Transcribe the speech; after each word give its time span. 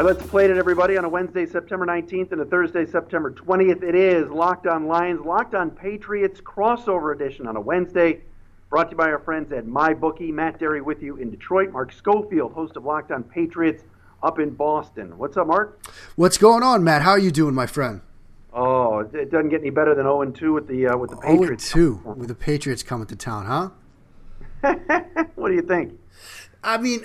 All 0.00 0.06
right, 0.06 0.16
let's 0.16 0.30
play 0.30 0.46
it, 0.46 0.56
everybody, 0.56 0.96
on 0.96 1.04
a 1.04 1.08
Wednesday, 1.10 1.44
September 1.44 1.84
19th 1.84 2.32
and 2.32 2.40
a 2.40 2.46
Thursday, 2.46 2.86
September 2.86 3.30
20th. 3.30 3.82
It 3.82 3.94
is 3.94 4.30
Locked 4.30 4.66
On 4.66 4.86
Lions, 4.86 5.26
Locked 5.26 5.54
On 5.54 5.70
Patriots 5.70 6.40
crossover 6.40 7.14
edition 7.14 7.46
on 7.46 7.54
a 7.56 7.60
Wednesday. 7.60 8.22
Brought 8.70 8.84
to 8.84 8.90
you 8.92 8.96
by 8.96 9.10
our 9.10 9.18
friends 9.18 9.52
at 9.52 9.66
MyBookie. 9.66 10.32
Matt 10.32 10.58
Dery 10.58 10.80
with 10.82 11.02
you 11.02 11.16
in 11.16 11.28
Detroit. 11.28 11.70
Mark 11.70 11.92
Schofield, 11.92 12.54
host 12.54 12.78
of 12.78 12.84
Locked 12.86 13.12
On 13.12 13.22
Patriots, 13.22 13.84
up 14.22 14.38
in 14.38 14.48
Boston. 14.48 15.18
What's 15.18 15.36
up, 15.36 15.48
Mark? 15.48 15.84
What's 16.16 16.38
going 16.38 16.62
on, 16.62 16.82
Matt? 16.82 17.02
How 17.02 17.10
are 17.10 17.18
you 17.18 17.30
doing, 17.30 17.54
my 17.54 17.66
friend? 17.66 18.00
Oh, 18.54 19.00
it 19.00 19.30
doesn't 19.30 19.50
get 19.50 19.60
any 19.60 19.68
better 19.68 19.94
than 19.94 20.04
0 20.04 20.30
2 20.30 20.54
with 20.54 20.66
the 20.66 20.86
uh, 20.86 20.96
with 20.96 21.10
the 21.10 21.16
Oh, 21.16 21.20
Patriots. 21.36 21.70
2 21.72 22.14
with 22.16 22.28
the 22.28 22.34
Patriots 22.34 22.82
coming 22.82 23.06
to 23.08 23.16
town, 23.16 23.44
huh? 23.44 23.68
what 25.34 25.48
do 25.50 25.54
you 25.54 25.60
think? 25.60 26.00
I 26.64 26.78
mean, 26.78 27.04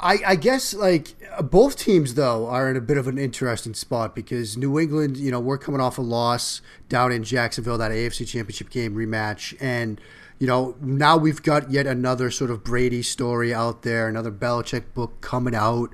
I, 0.00 0.18
I 0.24 0.36
guess 0.36 0.74
like 0.74 1.16
both 1.42 1.76
teams 1.76 2.14
though 2.14 2.46
are 2.46 2.70
in 2.70 2.76
a 2.76 2.80
bit 2.80 2.98
of 2.98 3.08
an 3.08 3.18
interesting 3.18 3.74
spot 3.74 4.14
because 4.14 4.56
New 4.56 4.78
England, 4.78 5.16
you 5.16 5.30
know, 5.30 5.40
we're 5.40 5.58
coming 5.58 5.80
off 5.80 5.98
a 5.98 6.02
loss 6.02 6.60
down 6.88 7.10
in 7.10 7.24
Jacksonville, 7.24 7.78
that 7.78 7.90
AFC 7.90 8.26
Championship 8.26 8.70
game 8.70 8.94
rematch, 8.94 9.56
and 9.60 10.00
you 10.38 10.46
know 10.46 10.76
now 10.80 11.16
we've 11.16 11.42
got 11.42 11.72
yet 11.72 11.86
another 11.86 12.30
sort 12.30 12.50
of 12.50 12.62
Brady 12.62 13.02
story 13.02 13.52
out 13.52 13.82
there, 13.82 14.08
another 14.08 14.30
Belichick 14.30 14.84
book 14.94 15.20
coming 15.20 15.54
out, 15.54 15.92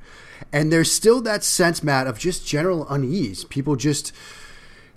and 0.53 0.71
there's 0.71 0.93
still 0.93 1.23
that 1.23 1.43
sense, 1.43 1.83
Matt, 1.83 2.07
of 2.07 2.19
just 2.19 2.47
general 2.47 2.87
unease. 2.89 3.45
People 3.45 3.75
just 3.75 4.13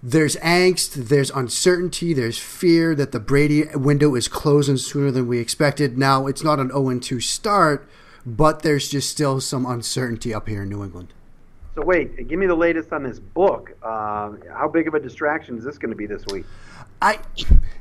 there's 0.03 0.35
angst, 0.37 1.07
there's 1.07 1.31
uncertainty, 1.31 2.13
there's 2.13 2.37
fear 2.37 2.93
that 2.93 3.13
the 3.13 3.21
Brady 3.21 3.63
window 3.73 4.15
is 4.15 4.27
closing 4.27 4.77
sooner 4.77 5.12
than 5.12 5.27
we 5.27 5.39
expected. 5.39 5.98
Now 5.98 6.27
it's 6.27 6.43
not 6.43 6.60
an 6.60 6.71
0 6.71 6.99
2 6.99 7.21
start 7.21 7.87
but 8.27 8.61
there's 8.61 8.89
just 8.89 9.09
still 9.09 9.39
some 9.39 9.65
uncertainty 9.65 10.33
up 10.33 10.49
here 10.49 10.63
in 10.63 10.70
New 10.70 10.83
England. 10.83 11.13
So 11.75 11.85
wait, 11.85 12.27
give 12.27 12.37
me 12.37 12.45
the 12.45 12.55
latest 12.55 12.91
on 12.91 13.03
this 13.03 13.20
book. 13.20 13.71
Uh, 13.81 14.33
how 14.53 14.67
big 14.67 14.87
of 14.87 14.95
a 14.95 14.99
distraction 14.99 15.57
is 15.57 15.63
this 15.63 15.77
going 15.77 15.91
to 15.91 15.95
be 15.95 16.07
this 16.07 16.25
week? 16.31 16.43
I, 17.01 17.20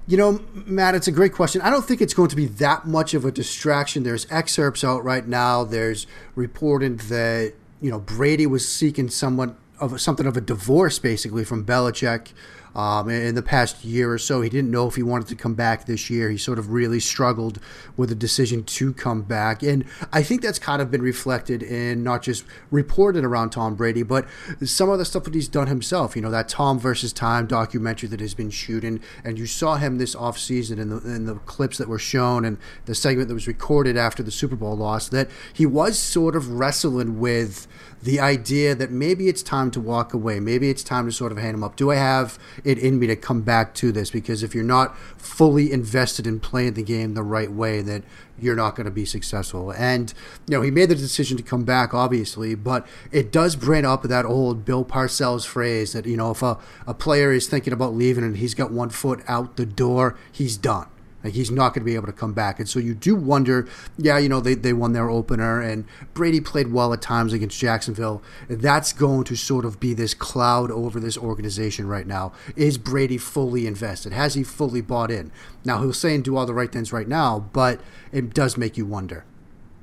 you 0.06 0.16
know, 0.16 0.40
Matt, 0.52 0.94
it's 0.94 1.08
a 1.08 1.12
great 1.12 1.32
question. 1.32 1.62
I 1.62 1.70
don't 1.70 1.84
think 1.84 2.00
it's 2.00 2.14
going 2.14 2.28
to 2.28 2.36
be 2.36 2.46
that 2.46 2.86
much 2.86 3.12
of 3.12 3.24
a 3.24 3.32
distraction. 3.32 4.04
There's 4.04 4.26
excerpts 4.30 4.84
out 4.84 5.02
right 5.02 5.26
now. 5.26 5.64
There's 5.64 6.06
reported 6.36 7.00
that 7.00 7.54
you 7.80 7.90
know 7.90 7.98
Brady 7.98 8.46
was 8.46 8.68
seeking 8.68 9.08
somewhat 9.08 9.56
of 9.80 10.00
something 10.00 10.26
of 10.26 10.36
a 10.36 10.40
divorce, 10.40 10.98
basically, 11.00 11.44
from 11.44 11.64
Belichick. 11.64 12.32
Um, 12.76 13.08
in 13.08 13.34
the 13.34 13.42
past 13.42 13.86
year 13.86 14.12
or 14.12 14.18
so, 14.18 14.42
he 14.42 14.50
didn't 14.50 14.70
know 14.70 14.86
if 14.86 14.96
he 14.96 15.02
wanted 15.02 15.28
to 15.28 15.34
come 15.34 15.54
back 15.54 15.86
this 15.86 16.10
year. 16.10 16.28
He 16.28 16.36
sort 16.36 16.58
of 16.58 16.70
really 16.72 17.00
struggled 17.00 17.58
with 17.96 18.10
the 18.10 18.14
decision 18.14 18.64
to 18.64 18.92
come 18.92 19.22
back. 19.22 19.62
And 19.62 19.86
I 20.12 20.22
think 20.22 20.42
that's 20.42 20.58
kind 20.58 20.82
of 20.82 20.90
been 20.90 21.00
reflected 21.00 21.62
in 21.62 22.04
not 22.04 22.22
just 22.22 22.44
reported 22.70 23.24
around 23.24 23.50
Tom 23.50 23.76
Brady, 23.76 24.02
but 24.02 24.26
some 24.62 24.90
of 24.90 24.98
the 24.98 25.06
stuff 25.06 25.24
that 25.24 25.32
he's 25.32 25.48
done 25.48 25.68
himself. 25.68 26.14
You 26.14 26.20
know, 26.20 26.30
that 26.30 26.50
Tom 26.50 26.78
versus 26.78 27.14
Time 27.14 27.46
documentary 27.46 28.10
that 28.10 28.20
has 28.20 28.34
been 28.34 28.50
shooting. 28.50 29.00
And 29.24 29.38
you 29.38 29.46
saw 29.46 29.76
him 29.76 29.96
this 29.96 30.14
offseason 30.14 30.78
in 30.78 30.90
the, 30.90 30.98
in 30.98 31.24
the 31.24 31.36
clips 31.36 31.78
that 31.78 31.88
were 31.88 31.98
shown 31.98 32.44
and 32.44 32.58
the 32.84 32.94
segment 32.94 33.28
that 33.28 33.34
was 33.34 33.48
recorded 33.48 33.96
after 33.96 34.22
the 34.22 34.30
Super 34.30 34.54
Bowl 34.54 34.76
loss 34.76 35.08
that 35.08 35.30
he 35.54 35.64
was 35.64 35.98
sort 35.98 36.36
of 36.36 36.50
wrestling 36.50 37.18
with 37.18 37.66
the 38.02 38.20
idea 38.20 38.74
that 38.74 38.90
maybe 38.90 39.28
it's 39.28 39.42
time 39.42 39.70
to 39.72 39.80
walk 39.80 40.14
away. 40.14 40.38
Maybe 40.38 40.70
it's 40.70 40.82
time 40.82 41.06
to 41.06 41.12
sort 41.12 41.32
of 41.32 41.38
hand 41.38 41.54
him 41.54 41.64
up. 41.64 41.76
Do 41.76 41.90
I 41.90 41.96
have 41.96 42.38
it 42.64 42.78
in 42.78 42.98
me 42.98 43.06
to 43.08 43.16
come 43.16 43.42
back 43.42 43.74
to 43.76 43.90
this? 43.90 44.10
Because 44.10 44.42
if 44.42 44.54
you're 44.54 44.64
not 44.64 44.96
fully 45.18 45.72
invested 45.72 46.26
in 46.26 46.40
playing 46.40 46.74
the 46.74 46.82
game 46.82 47.14
the 47.14 47.22
right 47.22 47.50
way, 47.50 47.82
that 47.82 48.02
you're 48.38 48.56
not 48.56 48.76
going 48.76 48.84
to 48.84 48.90
be 48.90 49.04
successful. 49.04 49.70
And, 49.72 50.12
you 50.46 50.56
know, 50.56 50.62
he 50.62 50.70
made 50.70 50.90
the 50.90 50.94
decision 50.94 51.36
to 51.38 51.42
come 51.42 51.64
back, 51.64 51.94
obviously, 51.94 52.54
but 52.54 52.86
it 53.10 53.32
does 53.32 53.56
bring 53.56 53.84
up 53.84 54.02
that 54.02 54.24
old 54.24 54.64
Bill 54.64 54.84
Parcells 54.84 55.46
phrase 55.46 55.92
that, 55.94 56.06
you 56.06 56.16
know, 56.16 56.32
if 56.32 56.42
a, 56.42 56.58
a 56.86 56.94
player 56.94 57.32
is 57.32 57.48
thinking 57.48 57.72
about 57.72 57.94
leaving 57.94 58.24
and 58.24 58.36
he's 58.36 58.54
got 58.54 58.70
one 58.70 58.90
foot 58.90 59.22
out 59.26 59.56
the 59.56 59.66
door, 59.66 60.16
he's 60.30 60.56
done. 60.56 60.86
Like 61.26 61.34
he's 61.34 61.50
not 61.50 61.74
going 61.74 61.82
to 61.82 61.84
be 61.84 61.96
able 61.96 62.06
to 62.06 62.12
come 62.12 62.34
back. 62.34 62.60
And 62.60 62.68
so 62.68 62.78
you 62.78 62.94
do 62.94 63.16
wonder, 63.16 63.68
yeah, 63.98 64.16
you 64.16 64.28
know, 64.28 64.38
they, 64.38 64.54
they 64.54 64.72
won 64.72 64.92
their 64.92 65.10
opener 65.10 65.60
and 65.60 65.84
Brady 66.14 66.40
played 66.40 66.70
well 66.70 66.92
at 66.92 67.02
times 67.02 67.32
against 67.32 67.58
Jacksonville. 67.58 68.22
That's 68.48 68.92
going 68.92 69.24
to 69.24 69.34
sort 69.34 69.64
of 69.64 69.80
be 69.80 69.92
this 69.92 70.14
cloud 70.14 70.70
over 70.70 71.00
this 71.00 71.18
organization 71.18 71.88
right 71.88 72.06
now. 72.06 72.32
Is 72.54 72.78
Brady 72.78 73.18
fully 73.18 73.66
invested? 73.66 74.12
Has 74.12 74.34
he 74.34 74.44
fully 74.44 74.80
bought 74.80 75.10
in? 75.10 75.32
Now, 75.64 75.80
he'll 75.80 75.92
say 75.92 76.14
and 76.14 76.22
do 76.22 76.36
all 76.36 76.46
the 76.46 76.54
right 76.54 76.70
things 76.70 76.92
right 76.92 77.08
now, 77.08 77.40
but 77.52 77.80
it 78.12 78.32
does 78.32 78.56
make 78.56 78.76
you 78.76 78.86
wonder. 78.86 79.24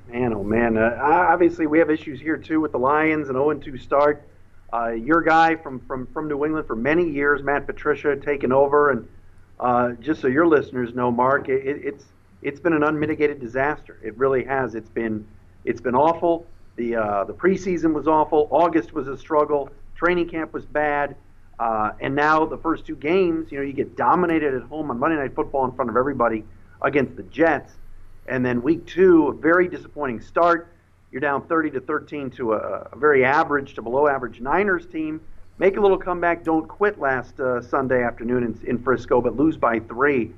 Man, 0.07 0.33
oh 0.33 0.45
man. 0.45 0.77
Uh, 0.77 0.97
obviously, 1.01 1.67
we 1.67 1.77
have 1.79 1.89
issues 1.89 2.21
here 2.21 2.37
too 2.37 2.61
with 2.61 2.71
the 2.71 2.79
Lions, 2.79 3.27
and 3.27 3.35
0 3.35 3.55
2 3.55 3.77
start. 3.77 4.25
Uh, 4.71 4.91
your 4.91 5.21
guy 5.21 5.57
from, 5.57 5.81
from, 5.81 6.07
from 6.13 6.29
New 6.29 6.45
England 6.45 6.67
for 6.67 6.77
many 6.77 7.09
years, 7.09 7.43
Matt 7.43 7.67
Patricia, 7.67 8.15
taking 8.15 8.53
over 8.53 8.91
and 8.91 9.05
uh, 9.59 9.91
just 9.93 10.21
so 10.21 10.27
your 10.27 10.47
listeners 10.47 10.93
know, 10.93 11.11
Mark, 11.11 11.49
it, 11.49 11.63
it's 11.65 12.05
it's 12.41 12.59
been 12.59 12.73
an 12.73 12.83
unmitigated 12.83 13.39
disaster. 13.39 13.97
It 14.03 14.17
really 14.17 14.43
has. 14.43 14.75
It's 14.75 14.89
been 14.89 15.25
it's 15.65 15.81
been 15.81 15.95
awful. 15.95 16.45
The 16.75 16.95
uh, 16.95 17.23
the 17.25 17.33
preseason 17.33 17.93
was 17.93 18.07
awful. 18.07 18.47
August 18.51 18.93
was 18.93 19.07
a 19.07 19.17
struggle. 19.17 19.69
Training 19.95 20.29
camp 20.29 20.53
was 20.53 20.65
bad. 20.65 21.15
Uh, 21.59 21.91
and 22.01 22.15
now 22.15 22.45
the 22.45 22.57
first 22.57 22.85
two 22.85 22.95
games, 22.95 23.51
you 23.51 23.57
know, 23.59 23.63
you 23.63 23.73
get 23.73 23.95
dominated 23.95 24.55
at 24.55 24.63
home 24.63 24.89
on 24.89 24.99
Monday 24.99 25.17
Night 25.17 25.35
Football 25.35 25.65
in 25.65 25.71
front 25.71 25.89
of 25.89 25.95
everybody 25.95 26.43
against 26.81 27.15
the 27.15 27.23
Jets, 27.23 27.71
and 28.27 28.45
then 28.45 28.61
week 28.61 28.85
two, 28.85 29.27
a 29.27 29.33
very 29.33 29.67
disappointing 29.67 30.19
start. 30.19 30.67
You're 31.11 31.21
down 31.21 31.45
30 31.45 31.69
to 31.71 31.79
13 31.79 32.31
to 32.31 32.53
a, 32.53 32.89
a 32.91 32.97
very 32.97 33.23
average 33.23 33.75
to 33.75 33.83
below 33.83 34.07
average 34.07 34.41
Niners 34.41 34.87
team 34.87 35.21
make 35.57 35.77
a 35.77 35.81
little 35.81 35.97
comeback. 35.97 36.43
Don't 36.43 36.67
quit 36.67 36.99
last 36.99 37.39
uh, 37.39 37.61
Sunday 37.61 38.03
afternoon 38.03 38.43
in, 38.43 38.67
in, 38.67 38.83
Frisco, 38.83 39.21
but 39.21 39.35
lose 39.35 39.57
by 39.57 39.79
three. 39.79 40.31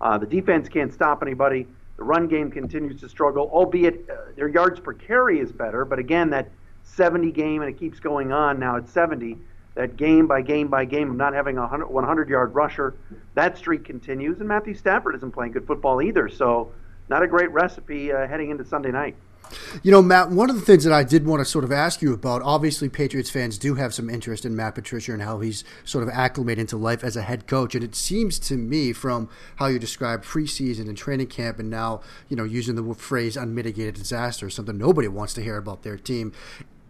Uh, 0.00 0.18
the 0.18 0.26
defense 0.26 0.68
can't 0.68 0.92
stop 0.92 1.22
anybody. 1.22 1.66
The 1.96 2.04
run 2.04 2.28
game 2.28 2.50
continues 2.50 3.00
to 3.00 3.08
struggle, 3.08 3.48
albeit 3.52 4.08
uh, 4.10 4.32
their 4.36 4.48
yards 4.48 4.80
per 4.80 4.92
carry 4.92 5.40
is 5.40 5.52
better. 5.52 5.84
But 5.84 5.98
again, 5.98 6.30
that 6.30 6.50
70 6.84 7.30
game, 7.32 7.62
and 7.62 7.70
it 7.70 7.78
keeps 7.78 8.00
going 8.00 8.32
on 8.32 8.58
now 8.58 8.76
at 8.76 8.88
70. 8.88 9.38
That 9.74 9.96
game 9.96 10.26
by 10.26 10.42
game 10.42 10.68
by 10.68 10.84
game 10.84 11.10
of 11.10 11.16
not 11.16 11.32
having 11.32 11.56
a 11.56 11.66
100 11.66 12.28
yard 12.28 12.54
rusher, 12.54 12.94
that 13.34 13.56
streak 13.56 13.84
continues. 13.84 14.38
And 14.40 14.48
Matthew 14.48 14.74
Stafford 14.74 15.14
isn't 15.16 15.32
playing 15.32 15.52
good 15.52 15.66
football 15.66 16.02
either. 16.02 16.28
So, 16.28 16.72
not 17.08 17.22
a 17.22 17.26
great 17.26 17.50
recipe 17.52 18.12
uh, 18.12 18.26
heading 18.26 18.50
into 18.50 18.64
Sunday 18.64 18.90
night. 18.90 19.16
You 19.82 19.90
know, 19.90 20.02
Matt, 20.02 20.30
one 20.30 20.50
of 20.50 20.56
the 20.56 20.62
things 20.62 20.84
that 20.84 20.92
I 20.92 21.04
did 21.04 21.26
want 21.26 21.40
to 21.40 21.44
sort 21.44 21.64
of 21.64 21.72
ask 21.72 22.02
you 22.02 22.12
about, 22.12 22.42
obviously, 22.42 22.88
Patriots 22.88 23.30
fans 23.30 23.58
do 23.58 23.74
have 23.74 23.94
some 23.94 24.10
interest 24.10 24.44
in 24.44 24.56
Matt 24.56 24.74
Patricia 24.74 25.12
and 25.12 25.22
how 25.22 25.40
he's 25.40 25.64
sort 25.84 26.04
of 26.04 26.10
acclimated 26.10 26.60
into 26.60 26.76
life 26.76 27.02
as 27.04 27.16
a 27.16 27.22
head 27.22 27.46
coach. 27.46 27.74
And 27.74 27.84
it 27.84 27.94
seems 27.94 28.38
to 28.40 28.56
me, 28.56 28.92
from 28.92 29.28
how 29.56 29.66
you 29.66 29.78
describe 29.78 30.24
preseason 30.24 30.88
and 30.88 30.96
training 30.96 31.28
camp, 31.28 31.58
and 31.58 31.70
now, 31.70 32.00
you 32.28 32.36
know, 32.36 32.44
using 32.44 32.74
the 32.74 32.94
phrase 32.94 33.36
unmitigated 33.36 33.94
disaster, 33.94 34.50
something 34.50 34.76
nobody 34.78 35.08
wants 35.08 35.34
to 35.34 35.42
hear 35.42 35.56
about 35.56 35.82
their 35.82 35.96
team, 35.96 36.32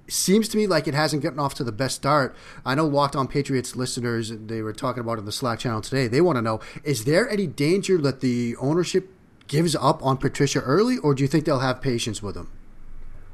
seems 0.08 0.48
to 0.48 0.56
me 0.56 0.66
like 0.66 0.86
it 0.86 0.94
hasn't 0.94 1.22
gotten 1.22 1.38
off 1.38 1.54
to 1.54 1.64
the 1.64 1.72
best 1.72 1.96
start. 1.96 2.36
I 2.64 2.74
know 2.74 2.86
Locked 2.86 3.16
On 3.16 3.26
Patriots 3.26 3.76
listeners, 3.76 4.30
they 4.30 4.62
were 4.62 4.72
talking 4.72 5.00
about 5.00 5.18
in 5.18 5.24
the 5.24 5.32
Slack 5.32 5.60
channel 5.60 5.80
today. 5.80 6.08
They 6.08 6.20
want 6.20 6.36
to 6.36 6.42
know 6.42 6.60
is 6.84 7.04
there 7.04 7.28
any 7.30 7.46
danger 7.46 7.98
that 7.98 8.20
the 8.20 8.56
ownership 8.56 9.10
gives 9.46 9.74
up 9.76 10.04
on 10.04 10.16
Patricia 10.16 10.60
early, 10.60 10.98
or 10.98 11.14
do 11.14 11.22
you 11.22 11.28
think 11.28 11.44
they'll 11.44 11.60
have 11.60 11.80
patience 11.80 12.22
with 12.22 12.36
him? 12.36 12.48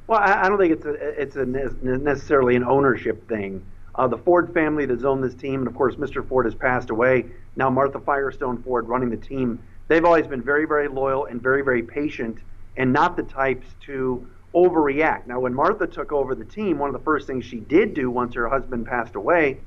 Well, 0.07 0.21
I, 0.21 0.49
don't 0.49 0.59
think 0.59 0.73
it's 0.73 0.87
a 0.87 0.93
it's 0.93 1.37
a 1.37 1.45
necessarily 1.45 2.57
an 2.57 2.65
ownership 2.65 3.29
thing. 3.29 3.65
Uh, 3.95 4.07
the 4.07 4.17
Ford 4.17 4.55
family 4.55 4.87
that's 4.87 5.05
owned 5.05 5.23
this 5.23 5.35
team, 5.35 5.61
and 5.61 5.67
of 5.67 5.75
course, 5.75 5.97
Mr. 5.97 6.27
Ford 6.27 6.47
has 6.47 6.55
passed 6.55 6.91
away. 6.91 7.27
Now, 7.57 7.69
Martha 7.69 7.99
Firestone 7.99 8.63
Ford 8.63 8.89
running 8.89 9.11
the 9.11 9.17
team. 9.17 9.63
They've 9.89 10.05
always 10.05 10.27
been 10.27 10.43
very, 10.43 10.67
very 10.67 10.89
loyal 10.89 11.27
and 11.27 11.43
very, 11.43 11.63
very 11.63 11.83
patient, 11.83 12.39
and 12.77 12.93
not 12.93 13.17
the 13.17 13.23
types 13.25 13.67
to 13.87 14.27
overreact. 14.55 15.27
Now, 15.27 15.41
when 15.41 15.53
Martha 15.53 15.87
took 15.87 16.13
over 16.13 16.35
the 16.35 16.45
team, 16.45 16.79
one 16.79 16.89
of 16.89 16.95
the 16.95 17.05
first 17.05 17.27
things 17.27 17.45
she 17.45 17.61
did 17.61 17.95
do 17.95 18.11
once 18.11 18.35
her 18.35 18.49
husband 18.49 18.87
passed 18.87 19.15
away 19.15 19.59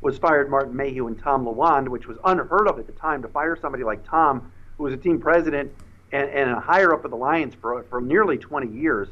was 0.00 0.18
fired 0.18 0.50
Martin 0.50 0.76
Mayhew 0.76 1.06
and 1.06 1.18
Tom 1.18 1.44
Lewand, 1.44 1.88
which 1.88 2.06
was 2.06 2.18
unheard 2.24 2.68
of 2.68 2.78
at 2.78 2.86
the 2.86 2.92
time 2.92 3.22
to 3.22 3.28
fire 3.28 3.56
somebody 3.56 3.84
like 3.84 4.04
Tom, 4.08 4.52
who 4.76 4.84
was 4.84 4.94
a 4.94 4.96
team 4.96 5.20
president 5.20 5.72
and, 6.12 6.28
and 6.30 6.50
a 6.50 6.60
higher 6.60 6.92
up 6.94 7.04
of 7.04 7.10
the 7.10 7.16
Lions 7.16 7.54
for, 7.54 7.82
for 7.84 8.00
nearly 8.00 8.38
20 8.38 8.68
years. 8.68 9.08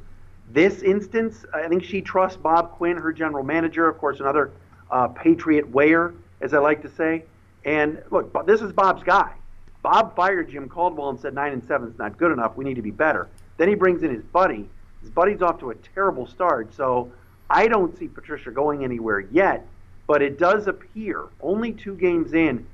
This 0.52 0.82
instance, 0.82 1.44
I 1.54 1.68
think 1.68 1.84
she 1.84 2.00
trusts 2.00 2.36
Bob 2.36 2.72
Quinn, 2.72 2.96
her 2.96 3.12
general 3.12 3.44
manager, 3.44 3.88
of 3.88 3.98
course, 3.98 4.20
another 4.20 4.50
uh, 4.90 5.08
Patriot 5.08 5.68
wayer, 5.70 6.14
as 6.40 6.54
I 6.54 6.58
like 6.58 6.82
to 6.82 6.90
say. 6.90 7.24
And 7.64 8.02
look, 8.10 8.46
this 8.46 8.60
is 8.60 8.72
Bob's 8.72 9.02
guy. 9.02 9.32
Bob 9.82 10.14
fired 10.14 10.50
Jim 10.50 10.68
Caldwell 10.68 11.10
and 11.10 11.20
said 11.20 11.34
nine 11.34 11.52
and 11.52 11.64
seven 11.64 11.88
is 11.88 11.98
not 11.98 12.18
good 12.18 12.32
enough. 12.32 12.56
We 12.56 12.64
need 12.64 12.74
to 12.74 12.82
be 12.82 12.90
better. 12.90 13.28
Then 13.56 13.68
he 13.68 13.74
brings 13.74 14.02
in 14.02 14.10
his 14.12 14.24
buddy. 14.24 14.68
His 15.00 15.10
buddy's 15.10 15.40
off 15.40 15.58
to 15.60 15.70
a 15.70 15.74
terrible 15.74 16.26
start. 16.26 16.74
So 16.74 17.10
I 17.48 17.68
don't 17.68 17.96
see 17.98 18.08
Patricia 18.08 18.50
going 18.50 18.84
anywhere 18.84 19.20
yet. 19.20 19.66
But 20.06 20.22
it 20.22 20.38
does 20.38 20.66
appear, 20.66 21.26
only 21.40 21.72
two 21.72 21.94
games 21.94 22.34
in, 22.34 22.66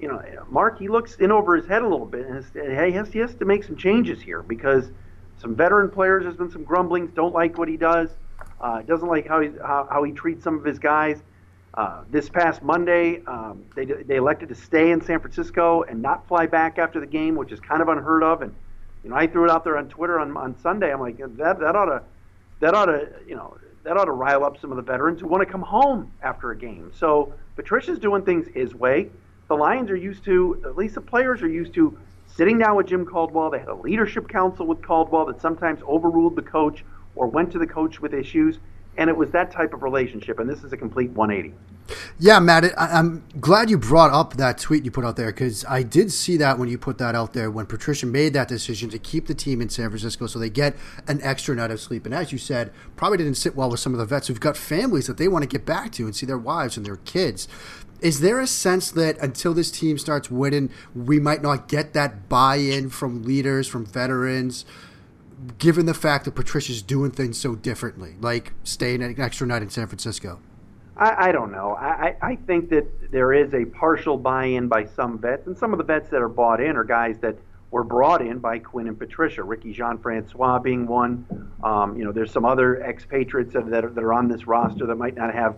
you 0.00 0.08
know, 0.08 0.22
Mark, 0.48 0.78
he 0.78 0.88
looks 0.88 1.16
in 1.16 1.30
over 1.30 1.56
his 1.56 1.66
head 1.66 1.82
a 1.82 1.88
little 1.88 2.06
bit, 2.06 2.26
and 2.26 2.44
he 2.86 2.92
has, 2.92 3.12
he 3.12 3.18
has 3.18 3.34
to 3.34 3.44
make 3.44 3.64
some 3.64 3.76
changes 3.76 4.20
here 4.20 4.42
because 4.42 4.90
some 5.38 5.54
veteran 5.54 5.90
players, 5.90 6.24
there's 6.24 6.36
been 6.36 6.50
some 6.50 6.64
grumblings, 6.64 7.10
don't 7.12 7.34
like 7.34 7.58
what 7.58 7.68
he 7.68 7.76
does. 7.76 8.08
Uh, 8.60 8.82
doesn't 8.82 9.08
like 9.08 9.26
how 9.26 9.40
he 9.40 9.50
how, 9.62 9.88
how 9.90 10.02
he 10.02 10.12
treats 10.12 10.44
some 10.44 10.58
of 10.58 10.64
his 10.64 10.78
guys. 10.78 11.18
Uh, 11.72 12.02
this 12.10 12.28
past 12.28 12.62
Monday, 12.62 13.22
um, 13.26 13.64
they 13.74 13.84
they 13.84 14.16
elected 14.16 14.48
to 14.50 14.54
stay 14.54 14.90
in 14.90 15.00
San 15.00 15.20
Francisco 15.20 15.82
and 15.82 16.02
not 16.02 16.26
fly 16.28 16.46
back 16.46 16.78
after 16.78 17.00
the 17.00 17.06
game, 17.06 17.36
which 17.36 17.52
is 17.52 17.60
kind 17.60 17.80
of 17.80 17.88
unheard 17.88 18.22
of. 18.22 18.42
And 18.42 18.54
you 19.02 19.10
know, 19.10 19.16
I 19.16 19.26
threw 19.26 19.44
it 19.44 19.50
out 19.50 19.64
there 19.64 19.78
on 19.78 19.88
Twitter 19.88 20.20
on 20.20 20.36
on 20.36 20.58
Sunday. 20.60 20.92
I'm 20.92 21.00
like, 21.00 21.18
that 21.18 21.58
that 21.60 21.76
ought 21.76 21.86
to 21.86 22.02
that 22.60 22.74
ought 22.74 22.86
to 22.86 23.08
you 23.26 23.34
know 23.34 23.56
that 23.84 23.96
ought 23.96 24.06
to 24.06 24.12
rile 24.12 24.44
up 24.44 24.60
some 24.60 24.70
of 24.72 24.76
the 24.76 24.82
veterans 24.82 25.20
who 25.20 25.28
want 25.28 25.46
to 25.46 25.50
come 25.50 25.62
home 25.62 26.12
after 26.22 26.50
a 26.50 26.56
game. 26.56 26.92
So 26.94 27.32
Patricia's 27.56 27.98
doing 27.98 28.24
things 28.24 28.46
his 28.54 28.74
way. 28.74 29.10
The 29.50 29.56
Lions 29.56 29.90
are 29.90 29.96
used 29.96 30.24
to, 30.26 30.62
at 30.64 30.76
least 30.76 30.94
the 30.94 31.00
players 31.00 31.42
are 31.42 31.48
used 31.48 31.74
to, 31.74 31.98
sitting 32.28 32.56
down 32.56 32.76
with 32.76 32.86
Jim 32.86 33.04
Caldwell. 33.04 33.50
They 33.50 33.58
had 33.58 33.66
a 33.66 33.74
leadership 33.74 34.28
council 34.28 34.64
with 34.64 34.80
Caldwell 34.80 35.26
that 35.26 35.40
sometimes 35.40 35.82
overruled 35.82 36.36
the 36.36 36.42
coach 36.42 36.84
or 37.16 37.26
went 37.26 37.50
to 37.50 37.58
the 37.58 37.66
coach 37.66 38.00
with 38.00 38.14
issues. 38.14 38.60
And 38.96 39.10
it 39.10 39.16
was 39.16 39.32
that 39.32 39.50
type 39.50 39.74
of 39.74 39.82
relationship. 39.82 40.38
And 40.38 40.48
this 40.48 40.62
is 40.62 40.72
a 40.72 40.76
complete 40.76 41.10
180. 41.10 41.52
Yeah, 42.20 42.38
Matt, 42.38 42.78
I, 42.78 42.96
am 42.96 43.24
glad 43.40 43.70
you 43.70 43.76
brought 43.76 44.12
up 44.12 44.34
that 44.34 44.58
tweet 44.58 44.84
you 44.84 44.92
put 44.92 45.04
out 45.04 45.16
there 45.16 45.32
because 45.32 45.64
I 45.64 45.82
did 45.82 46.12
see 46.12 46.36
that 46.36 46.56
when 46.56 46.68
you 46.68 46.78
put 46.78 46.98
that 46.98 47.16
out 47.16 47.32
there 47.32 47.50
when 47.50 47.66
Patricia 47.66 48.06
made 48.06 48.34
that 48.34 48.46
decision 48.46 48.88
to 48.90 49.00
keep 49.00 49.26
the 49.26 49.34
team 49.34 49.60
in 49.60 49.68
San 49.68 49.88
Francisco 49.88 50.28
so 50.28 50.38
they 50.38 50.50
get 50.50 50.76
an 51.08 51.20
extra 51.22 51.56
night 51.56 51.72
of 51.72 51.80
sleep. 51.80 52.06
And 52.06 52.14
as 52.14 52.30
you 52.30 52.38
said, 52.38 52.72
probably 52.94 53.18
didn't 53.18 53.34
sit 53.34 53.56
well 53.56 53.68
with 53.68 53.80
some 53.80 53.94
of 53.94 53.98
the 53.98 54.04
vets 54.04 54.28
who've 54.28 54.38
got 54.38 54.56
families 54.56 55.08
that 55.08 55.16
they 55.16 55.26
want 55.26 55.42
to 55.42 55.48
get 55.48 55.66
back 55.66 55.90
to 55.92 56.04
and 56.04 56.14
see 56.14 56.26
their 56.26 56.38
wives 56.38 56.76
and 56.76 56.86
their 56.86 56.98
kids. 56.98 57.48
Is 58.02 58.20
there 58.20 58.40
a 58.40 58.46
sense 58.46 58.90
that 58.92 59.18
until 59.18 59.54
this 59.54 59.70
team 59.70 59.98
starts 59.98 60.30
winning, 60.30 60.70
we 60.94 61.20
might 61.20 61.42
not 61.42 61.68
get 61.68 61.92
that 61.92 62.28
buy 62.28 62.56
in 62.56 62.90
from 62.90 63.22
leaders, 63.22 63.68
from 63.68 63.84
veterans? 63.84 64.64
given 65.58 65.86
the 65.86 65.94
fact 65.94 66.24
that 66.24 66.34
Patricia's 66.34 66.82
doing 66.82 67.10
things 67.10 67.38
so 67.38 67.54
differently, 67.54 68.14
like 68.20 68.52
staying 68.64 69.02
an 69.02 69.20
extra 69.20 69.46
night 69.46 69.62
in 69.62 69.70
San 69.70 69.86
Francisco? 69.86 70.40
I, 70.96 71.28
I 71.28 71.32
don't 71.32 71.50
know. 71.50 71.76
I, 71.76 72.16
I 72.20 72.36
think 72.36 72.68
that 72.70 73.10
there 73.10 73.32
is 73.32 73.54
a 73.54 73.64
partial 73.64 74.16
buy-in 74.16 74.68
by 74.68 74.84
some 74.84 75.18
vets, 75.18 75.46
and 75.46 75.56
some 75.56 75.72
of 75.72 75.78
the 75.78 75.84
vets 75.84 76.10
that 76.10 76.20
are 76.20 76.28
bought 76.28 76.60
in 76.60 76.76
are 76.76 76.84
guys 76.84 77.18
that 77.20 77.36
were 77.70 77.84
brought 77.84 78.20
in 78.20 78.38
by 78.38 78.58
Quinn 78.58 78.88
and 78.88 78.98
Patricia. 78.98 79.42
Ricky 79.42 79.72
Jean 79.72 79.96
Francois 79.98 80.58
being 80.58 80.86
one. 80.86 81.24
Um, 81.62 81.96
you 81.96 82.04
know, 82.04 82.12
there's 82.12 82.32
some 82.32 82.44
other 82.44 82.82
expatriates 82.82 83.54
that, 83.54 83.70
that, 83.70 83.84
are, 83.84 83.90
that 83.90 84.02
are 84.02 84.12
on 84.12 84.28
this 84.28 84.46
roster 84.46 84.86
that 84.86 84.96
might 84.96 85.14
not 85.14 85.32
have 85.32 85.56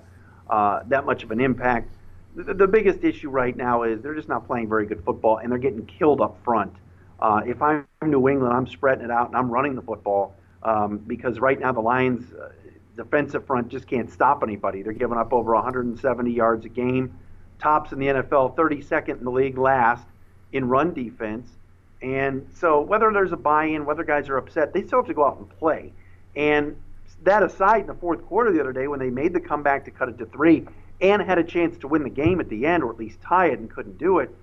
uh, 0.49 0.81
that 0.89 1.07
much 1.07 1.25
of 1.25 1.31
an 1.31 1.41
impact. 1.41 1.95
The, 2.35 2.55
the 2.55 2.67
biggest 2.67 3.05
issue 3.05 3.29
right 3.29 3.57
now 3.57 3.83
is 3.83 4.01
they're 4.01 4.15
just 4.15 4.29
not 4.29 4.47
playing 4.47 4.69
very 4.69 4.87
good 4.87 5.05
football, 5.05 5.39
and 5.39 5.51
they're 5.51 5.59
getting 5.59 5.85
killed 5.87 6.21
up 6.21 6.43
front. 6.45 6.73
Uh, 7.21 7.41
if 7.47 7.63
I'm 7.63 7.87
New 8.03 8.29
England, 8.29 8.53
I'm 8.53 8.67
spreading 8.67 9.05
it 9.05 9.11
out 9.11 9.29
and 9.29 9.37
I'm 9.37 9.49
running 9.49 9.77
the 9.77 9.83
football 9.83 10.35
um, 10.65 10.99
because 10.99 11.39
right 11.39 11.59
now 11.59 11.71
the 11.71 11.81
Lions' 11.81 12.33
uh, 12.33 12.49
defensive 12.97 13.47
front 13.47 13.69
just 13.69 13.87
can't 13.87 14.11
stop 14.11 14.43
anybody. 14.43 14.83
They're 14.83 14.93
giving 14.93 15.17
up 15.17 15.33
over 15.33 15.55
170 15.55 16.33
yards 16.33 16.65
a 16.65 16.69
game, 16.69 17.17
tops 17.61 17.93
in 17.93 18.01
the 18.01 18.07
NFL, 18.07 18.57
32nd 18.57 19.19
in 19.19 19.25
the 19.25 19.31
league, 19.31 19.57
last 19.57 20.05
in 20.53 20.69
run 20.69 20.93
defense. 20.93 21.49
And 22.03 22.49
so 22.55 22.81
whether 22.81 23.13
there's 23.13 23.31
a 23.31 23.37
buy-in, 23.37 23.87
whether 23.87 24.03
guys 24.03 24.29
are 24.29 24.37
upset, 24.37 24.73
they 24.73 24.85
still 24.85 24.99
have 24.99 25.07
to 25.07 25.15
go 25.15 25.25
out 25.25 25.39
and 25.39 25.49
play. 25.59 25.93
And 26.35 26.77
that 27.23 27.45
aside, 27.45 27.83
in 27.83 27.87
the 27.87 27.95
fourth 27.95 28.27
quarter 28.27 28.51
the 28.51 28.61
other 28.61 28.73
day, 28.73 28.89
when 28.89 28.99
they 28.99 29.11
made 29.11 29.33
the 29.33 29.41
comeback 29.41 29.85
to 29.85 29.93
cut 29.93 30.09
it 30.09 30.19
to 30.19 30.27
three 30.27 30.67
and 31.03 31.21
had 31.21 31.39
a 31.39 31.45
chance 31.45 31.77
to 31.79 31.89
win 31.89 32.03
the 32.05 32.11
game 32.11 32.41
at 32.41 32.49
the 32.49 32.65
end 32.65 32.83
or 32.83 32.91
at 32.91 32.99
least 32.99 33.21
tie 33.21 33.47
it 33.47 33.59
and 33.59 33.71
couldn't 33.71 33.99
do 33.99 34.21
it, 34.21 34.35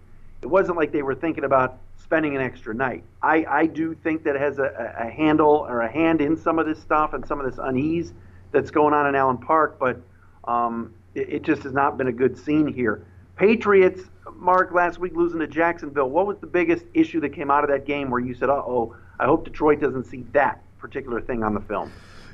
it 0.42 0.48
wasn't 0.48 0.78
like 0.78 0.92
they 0.92 1.02
were 1.02 1.16
thinking 1.16 1.44
about 1.44 1.80
spending 1.98 2.36
an 2.36 2.42
extra 2.42 2.74
night. 2.74 3.04
I, 3.22 3.46
I 3.48 3.66
do 3.66 3.94
think 3.94 4.24
that 4.24 4.36
has 4.36 4.60
a, 4.60 4.96
a 4.98 5.10
handle 5.10 5.66
or 5.70 5.82
a 5.82 5.92
hand 5.92 6.22
in 6.22 6.38
some 6.38 6.60
of 6.60 6.66
this 6.66 6.80
stuff 6.80 7.14
and 7.14 7.26
some 7.26 7.40
of 7.40 7.46
this 7.50 7.60
unease 7.62 8.14
that's 8.52 8.72
going 8.72 8.94
on 8.94 9.08
in 9.08 9.16
Allen 9.16 9.38
Park, 9.38 9.78
but 9.80 10.02
um, 10.46 10.94
it, 11.16 11.30
it 11.30 11.44
just 11.44 11.64
has 11.64 11.74
not 11.74 11.98
been 11.98 12.08
a 12.08 12.12
good 12.12 12.38
scene 12.38 12.72
here. 12.74 13.06
Patriots, 13.36 14.04
Mark, 14.36 14.74
last 14.74 15.00
week 15.00 15.16
losing 15.16 15.40
to 15.40 15.48
Jacksonville. 15.48 16.10
What 16.10 16.28
was 16.28 16.38
the 16.40 16.48
biggest 16.48 16.86
issue 16.94 17.22
that 17.22 17.30
came 17.30 17.50
out 17.50 17.64
of 17.64 17.70
that 17.70 17.86
game 17.86 18.10
where 18.10 18.20
you 18.20 18.34
said, 18.34 18.50
"Uh 18.50 18.56
oh, 18.56 18.96
I 19.20 19.26
hope 19.26 19.46
Detroit 19.46 19.80
doesn't 19.80 20.06
see 20.06 20.26
that 20.34 20.62
particular 20.78 21.22
thing 21.22 21.44
on 21.44 21.54
the 21.54 21.62
film"? 21.62 21.92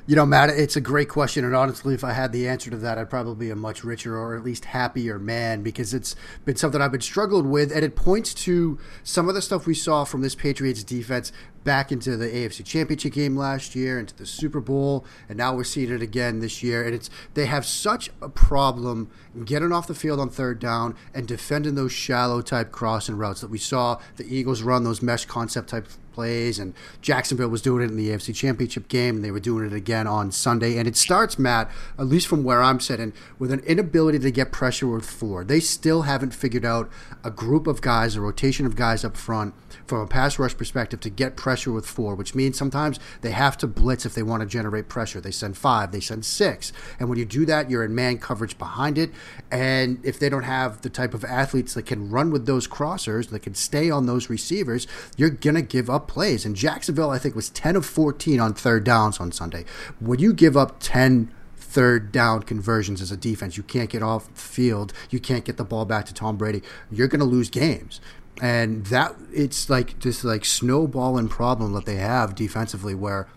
You 0.08 0.14
know, 0.14 0.24
Matt, 0.24 0.50
it's 0.50 0.76
a 0.76 0.80
great 0.80 1.08
question, 1.08 1.44
and 1.44 1.52
honestly, 1.52 1.92
if 1.92 2.04
I 2.04 2.12
had 2.12 2.30
the 2.30 2.46
answer 2.46 2.70
to 2.70 2.76
that, 2.76 2.96
I'd 2.96 3.10
probably 3.10 3.46
be 3.46 3.50
a 3.50 3.56
much 3.56 3.82
richer 3.82 4.16
or 4.16 4.36
at 4.36 4.44
least 4.44 4.66
happier 4.66 5.18
man 5.18 5.64
because 5.64 5.92
it's 5.92 6.14
been 6.44 6.54
something 6.54 6.80
I've 6.80 6.92
been 6.92 7.00
struggled 7.00 7.44
with, 7.44 7.72
and 7.72 7.84
it 7.84 7.96
points 7.96 8.32
to 8.34 8.78
some 9.02 9.28
of 9.28 9.34
the 9.34 9.42
stuff 9.42 9.66
we 9.66 9.74
saw 9.74 10.04
from 10.04 10.22
this 10.22 10.36
Patriots 10.36 10.84
defense 10.84 11.32
back 11.64 11.90
into 11.90 12.16
the 12.16 12.26
AFC 12.26 12.64
Championship 12.64 13.14
game 13.14 13.36
last 13.36 13.74
year, 13.74 13.98
into 13.98 14.14
the 14.14 14.26
Super 14.26 14.60
Bowl, 14.60 15.04
and 15.28 15.36
now 15.36 15.56
we're 15.56 15.64
seeing 15.64 15.90
it 15.90 16.00
again 16.00 16.38
this 16.38 16.62
year. 16.62 16.84
And 16.84 16.94
it's 16.94 17.10
they 17.34 17.46
have 17.46 17.66
such 17.66 18.08
a 18.22 18.28
problem 18.28 19.10
getting 19.44 19.72
off 19.72 19.88
the 19.88 19.94
field 19.94 20.20
on 20.20 20.30
third 20.30 20.60
down 20.60 20.94
and 21.12 21.26
defending 21.26 21.74
those 21.74 21.90
shallow 21.90 22.42
type 22.42 22.70
crossing 22.70 23.16
routes 23.16 23.40
that 23.40 23.50
we 23.50 23.58
saw 23.58 23.98
the 24.14 24.32
Eagles 24.32 24.62
run 24.62 24.84
those 24.84 25.02
mesh 25.02 25.24
concept 25.24 25.70
type 25.70 25.88
plays, 26.16 26.58
and 26.58 26.74
Jacksonville 27.02 27.50
was 27.50 27.60
doing 27.60 27.84
it 27.84 27.90
in 27.90 27.96
the 27.96 28.08
AFC 28.08 28.34
Championship 28.34 28.88
game, 28.88 29.16
and 29.16 29.24
they 29.24 29.30
were 29.30 29.38
doing 29.38 29.66
it 29.66 29.74
again 29.74 30.06
on 30.06 30.32
Sunday. 30.32 30.78
And 30.78 30.88
it 30.88 30.96
starts, 30.96 31.38
Matt, 31.38 31.70
at 31.98 32.06
least 32.06 32.26
from 32.26 32.42
where 32.42 32.62
I'm 32.62 32.80
sitting, 32.80 33.12
with 33.38 33.52
an 33.52 33.60
inability 33.60 34.18
to 34.20 34.30
get 34.30 34.50
pressure 34.50 34.88
with 34.88 35.04
four. 35.04 35.44
They 35.44 35.60
still 35.60 36.02
haven't 36.02 36.34
figured 36.34 36.64
out 36.64 36.90
a 37.22 37.30
group 37.30 37.66
of 37.66 37.82
guys, 37.82 38.16
a 38.16 38.20
rotation 38.22 38.64
of 38.64 38.76
guys 38.76 39.04
up 39.04 39.16
front 39.16 39.54
from 39.86 40.00
a 40.00 40.06
pass 40.06 40.38
rush 40.38 40.56
perspective 40.56 41.00
to 41.00 41.10
get 41.10 41.36
pressure 41.36 41.70
with 41.70 41.86
four, 41.86 42.14
which 42.14 42.34
means 42.34 42.56
sometimes 42.56 42.98
they 43.20 43.32
have 43.32 43.58
to 43.58 43.66
blitz 43.66 44.06
if 44.06 44.14
they 44.14 44.22
want 44.22 44.40
to 44.40 44.46
generate 44.46 44.88
pressure. 44.88 45.20
They 45.20 45.30
send 45.30 45.58
five, 45.58 45.92
they 45.92 46.00
send 46.00 46.24
six. 46.24 46.72
And 46.98 47.10
when 47.10 47.18
you 47.18 47.26
do 47.26 47.44
that, 47.46 47.70
you're 47.70 47.84
in 47.84 47.94
man 47.94 48.18
coverage 48.18 48.56
behind 48.56 48.96
it. 48.96 49.10
And 49.50 49.98
if 50.02 50.18
they 50.18 50.30
don't 50.30 50.44
have 50.44 50.80
the 50.80 50.90
type 50.90 51.12
of 51.12 51.24
athletes 51.24 51.74
that 51.74 51.84
can 51.84 52.10
run 52.10 52.30
with 52.30 52.46
those 52.46 52.66
crossers, 52.66 53.28
that 53.28 53.40
can 53.40 53.54
stay 53.54 53.90
on 53.90 54.06
those 54.06 54.30
receivers, 54.30 54.86
you're 55.16 55.30
going 55.30 55.56
to 55.56 55.62
give 55.62 55.90
up 55.90 56.05
plays. 56.08 56.44
And 56.44 56.56
Jacksonville, 56.56 57.10
I 57.10 57.18
think, 57.18 57.34
was 57.34 57.50
10 57.50 57.76
of 57.76 57.86
14 57.86 58.40
on 58.40 58.54
third 58.54 58.84
downs 58.84 59.20
on 59.20 59.32
Sunday. 59.32 59.64
When 60.00 60.18
you 60.18 60.32
give 60.32 60.56
up 60.56 60.76
10 60.80 61.32
third 61.56 62.10
down 62.10 62.42
conversions 62.42 63.02
as 63.02 63.12
a 63.12 63.16
defense, 63.16 63.56
you 63.56 63.62
can't 63.62 63.90
get 63.90 64.02
off 64.02 64.32
the 64.32 64.40
field, 64.40 64.92
you 65.10 65.20
can't 65.20 65.44
get 65.44 65.56
the 65.56 65.64
ball 65.64 65.84
back 65.84 66.06
to 66.06 66.14
Tom 66.14 66.36
Brady, 66.36 66.62
you're 66.90 67.08
going 67.08 67.20
to 67.20 67.26
lose 67.26 67.50
games. 67.50 68.00
And 68.40 68.86
that 68.86 69.14
it's 69.32 69.70
like 69.70 70.00
this 70.00 70.24
like 70.24 70.44
snowballing 70.44 71.28
problem 71.28 71.72
that 71.72 71.86
they 71.86 71.96
have 71.96 72.34
defensively 72.34 72.94
where 72.94 73.28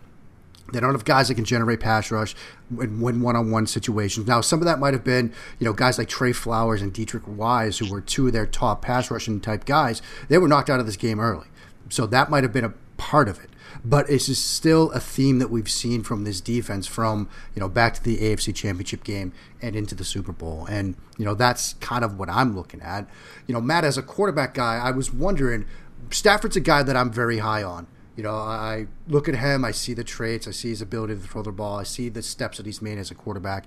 they 0.72 0.80
don't 0.80 0.94
have 0.94 1.06
guys 1.06 1.28
that 1.28 1.36
can 1.36 1.46
generate 1.46 1.80
pass 1.80 2.12
rush 2.12 2.36
and 2.70 3.02
win 3.02 3.22
one-on-one 3.22 3.68
situations. 3.68 4.28
Now, 4.28 4.42
some 4.42 4.60
of 4.60 4.66
that 4.66 4.80
might 4.80 4.94
have 4.94 5.04
been, 5.04 5.34
you 5.58 5.66
know, 5.66 5.74
guys 5.74 5.98
like 5.98 6.08
Trey 6.08 6.32
Flowers 6.32 6.82
and 6.82 6.94
Deatrich 6.94 7.28
Wise, 7.28 7.80
who 7.80 7.90
were 7.90 8.02
two 8.02 8.28
of 8.28 8.34
their 8.34 8.46
top 8.46 8.82
pass 8.82 9.10
rushing 9.10 9.40
type 9.40 9.66
guys. 9.66 10.02
They 10.28 10.38
were 10.38 10.48
knocked 10.48 10.70
out 10.70 10.80
of 10.80 10.86
this 10.86 10.98
game 10.98 11.20
early. 11.20 11.48
So 11.90 12.06
that 12.08 12.30
might 12.30 12.44
have 12.44 12.54
been 12.54 12.66
a 12.66 12.74
part 12.98 13.28
of 13.28 13.40
it. 13.40 13.50
But 13.84 14.10
it's 14.10 14.26
still 14.38 14.92
a 14.92 15.00
theme 15.00 15.40
that 15.40 15.50
we've 15.50 15.70
seen 15.70 16.04
from 16.04 16.24
this 16.24 16.42
defense 16.42 16.86
from, 16.86 17.30
you 17.56 17.60
know, 17.60 17.70
back 17.70 17.94
to 17.96 18.04
the 18.04 18.18
AFC 18.18 18.54
championship 18.54 19.04
game 19.04 19.32
and 19.62 19.76
into 19.76 19.96
the 19.96 20.04
Super 20.04 20.32
Bowl. 20.32 20.66
And, 20.66 20.96
you 21.18 21.26
know, 21.26 21.34
that's 21.34 21.74
kind 21.76 22.04
of 22.04 22.18
what 22.20 22.30
I'm 22.30 22.56
looking 22.56 22.82
at. 22.82 23.08
You 23.48 23.54
know, 23.54 23.62
Matt, 23.62 23.86
as 23.86 23.98
a 23.98 24.02
quarterback 24.02 24.54
guy, 24.54 24.78
I 24.78 24.92
was 24.92 25.14
wondering, 25.14 25.66
Stafford's 26.10 26.56
a 26.56 26.62
guy 26.62 26.84
that 26.84 26.98
I'm 26.98 27.12
very 27.12 27.38
high 27.38 27.64
on. 27.64 27.88
You 28.16 28.24
know, 28.24 28.36
I 28.36 28.88
look 29.08 29.30
at 29.30 29.36
him, 29.36 29.64
I 29.64 29.72
see 29.72 29.94
the 29.94 30.04
traits, 30.04 30.46
I 30.46 30.52
see 30.52 30.70
his 30.70 30.82
ability 30.82 31.16
to 31.16 31.22
throw 31.22 31.42
the 31.42 31.54
ball, 31.54 31.80
I 31.80 31.84
see 31.84 32.10
the 32.10 32.22
steps 32.22 32.58
that 32.58 32.66
he's 32.66 32.82
made 32.82 32.98
as 32.98 33.12
a 33.12 33.16
quarterback, 33.16 33.66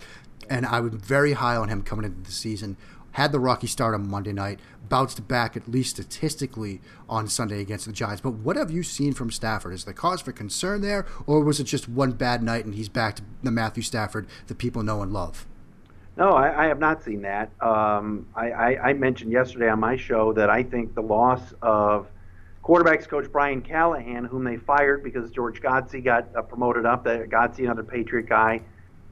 and 0.50 0.66
I 0.66 0.80
was 0.80 0.92
very 0.92 1.32
high 1.32 1.56
on 1.56 1.70
him 1.70 1.82
coming 1.82 2.04
into 2.04 2.20
the 2.20 2.32
season 2.32 2.76
had 3.12 3.32
the 3.32 3.40
rocky 3.40 3.66
start 3.66 3.94
on 3.94 4.08
Monday 4.08 4.32
night, 4.32 4.60
bounced 4.88 5.26
back 5.26 5.56
at 5.56 5.68
least 5.68 5.96
statistically 5.96 6.80
on 7.08 7.28
Sunday 7.28 7.60
against 7.60 7.86
the 7.86 7.92
Giants. 7.92 8.20
But 8.20 8.34
what 8.34 8.56
have 8.56 8.70
you 8.70 8.82
seen 8.82 9.12
from 9.12 9.30
Stafford? 9.30 9.72
Is 9.72 9.84
the 9.84 9.94
cause 9.94 10.20
for 10.20 10.32
concern 10.32 10.80
there, 10.80 11.06
or 11.26 11.42
was 11.42 11.60
it 11.60 11.64
just 11.64 11.88
one 11.88 12.12
bad 12.12 12.42
night 12.42 12.64
and 12.64 12.74
he's 12.74 12.88
back 12.88 13.16
to 13.16 13.22
the 13.42 13.50
Matthew 13.50 13.82
Stafford 13.82 14.26
that 14.48 14.58
people 14.58 14.82
know 14.82 15.02
and 15.02 15.12
love? 15.12 15.46
No, 16.16 16.32
I, 16.32 16.64
I 16.64 16.66
have 16.66 16.78
not 16.78 17.02
seen 17.02 17.22
that. 17.22 17.50
Um, 17.62 18.26
I, 18.34 18.50
I, 18.50 18.88
I 18.88 18.92
mentioned 18.92 19.32
yesterday 19.32 19.70
on 19.70 19.80
my 19.80 19.96
show 19.96 20.32
that 20.34 20.50
I 20.50 20.62
think 20.62 20.94
the 20.94 21.00
loss 21.00 21.54
of 21.62 22.06
quarterbacks 22.62 23.08
coach 23.08 23.32
Brian 23.32 23.62
Callahan, 23.62 24.24
whom 24.24 24.44
they 24.44 24.58
fired 24.58 25.02
because 25.02 25.30
George 25.30 25.62
Godsey 25.62 26.04
got 26.04 26.28
uh, 26.36 26.42
promoted 26.42 26.84
up, 26.84 27.04
the 27.04 27.26
Godsey, 27.30 27.64
another 27.64 27.82
Patriot 27.82 28.28
guy, 28.28 28.60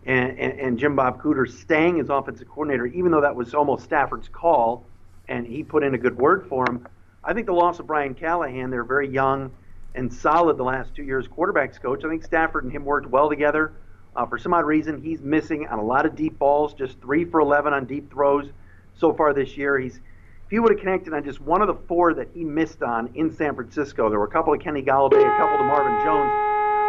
and, 0.07 0.39
and, 0.39 0.61
and 0.61 0.79
Jim 0.79 0.97
Bob 0.97 1.23
Cooter 1.23 1.49
staying 1.49 2.01
as 2.01 2.09
offensive 2.09 2.49
coordinator, 2.49 2.87
even 2.87 3.13
though 3.13 3.21
that 3.21 3.35
was 3.35 3.55
almost 3.55 3.85
Stafford's 3.85 4.29
call, 4.29 4.85
and 5.29 5.47
he 5.47 5.63
put 5.63 5.83
in 5.83 5.95
a 5.95 5.99
good 5.99 6.17
word 6.17 6.47
for 6.49 6.65
him. 6.69 6.87
I 7.23 7.35
think 7.35 7.47
the 7.47 7.53
loss 7.53 7.79
of 7.79 7.87
Brian 7.87 8.15
Callahan, 8.15 8.71
they're 8.71 8.85
very 8.85 9.09
young 9.09 9.53
and 9.95 10.13
solid 10.13 10.57
the 10.57 10.65
last 10.65 10.95
two 10.95 11.03
years 11.03 11.27
quarterbacks 11.29 11.81
coach. 11.81 12.05
I 12.05 12.09
think 12.09 12.25
Stafford 12.25 12.65
and 12.65 12.73
him 12.73 12.85
worked 12.85 13.07
well 13.07 13.29
together. 13.29 13.73
Uh, 14.17 14.27
for 14.27 14.39
some 14.39 14.55
odd 14.55 14.65
reason, 14.65 15.03
he's 15.03 15.21
missing 15.21 15.67
on 15.69 15.79
a 15.79 15.85
lot 15.85 16.07
of 16.07 16.17
deep 16.17 16.39
balls, 16.39 16.75
just 16.75 17.01
three 17.01 17.25
for 17.25 17.41
11 17.41 17.73
on 17.73 17.85
deep 17.87 18.11
throws 18.11 18.51
so 18.97 19.13
far 19.13 19.33
this 19.35 19.57
year. 19.57 19.79
He's 19.79 19.97
if 19.97 20.51
he 20.51 20.59
would 20.59 20.73
have 20.73 20.81
connected 20.81 21.13
on 21.15 21.23
just 21.23 21.41
one 21.41 21.61
of 21.61 21.69
the 21.69 21.77
four 21.87 22.13
that 22.15 22.29
he 22.35 22.43
missed 22.43 22.83
on 22.83 23.11
in 23.15 23.33
San 23.37 23.55
Francisco, 23.55 24.11
there 24.11 24.19
were 24.19 24.25
a 24.25 24.31
couple 24.31 24.53
of 24.53 24.59
Kenny 24.61 24.83
Golladay, 24.83 25.23
a 25.23 25.39
couple 25.39 25.59
to 25.59 25.65
Marvin 25.65 25.95
Jones. 26.05 26.33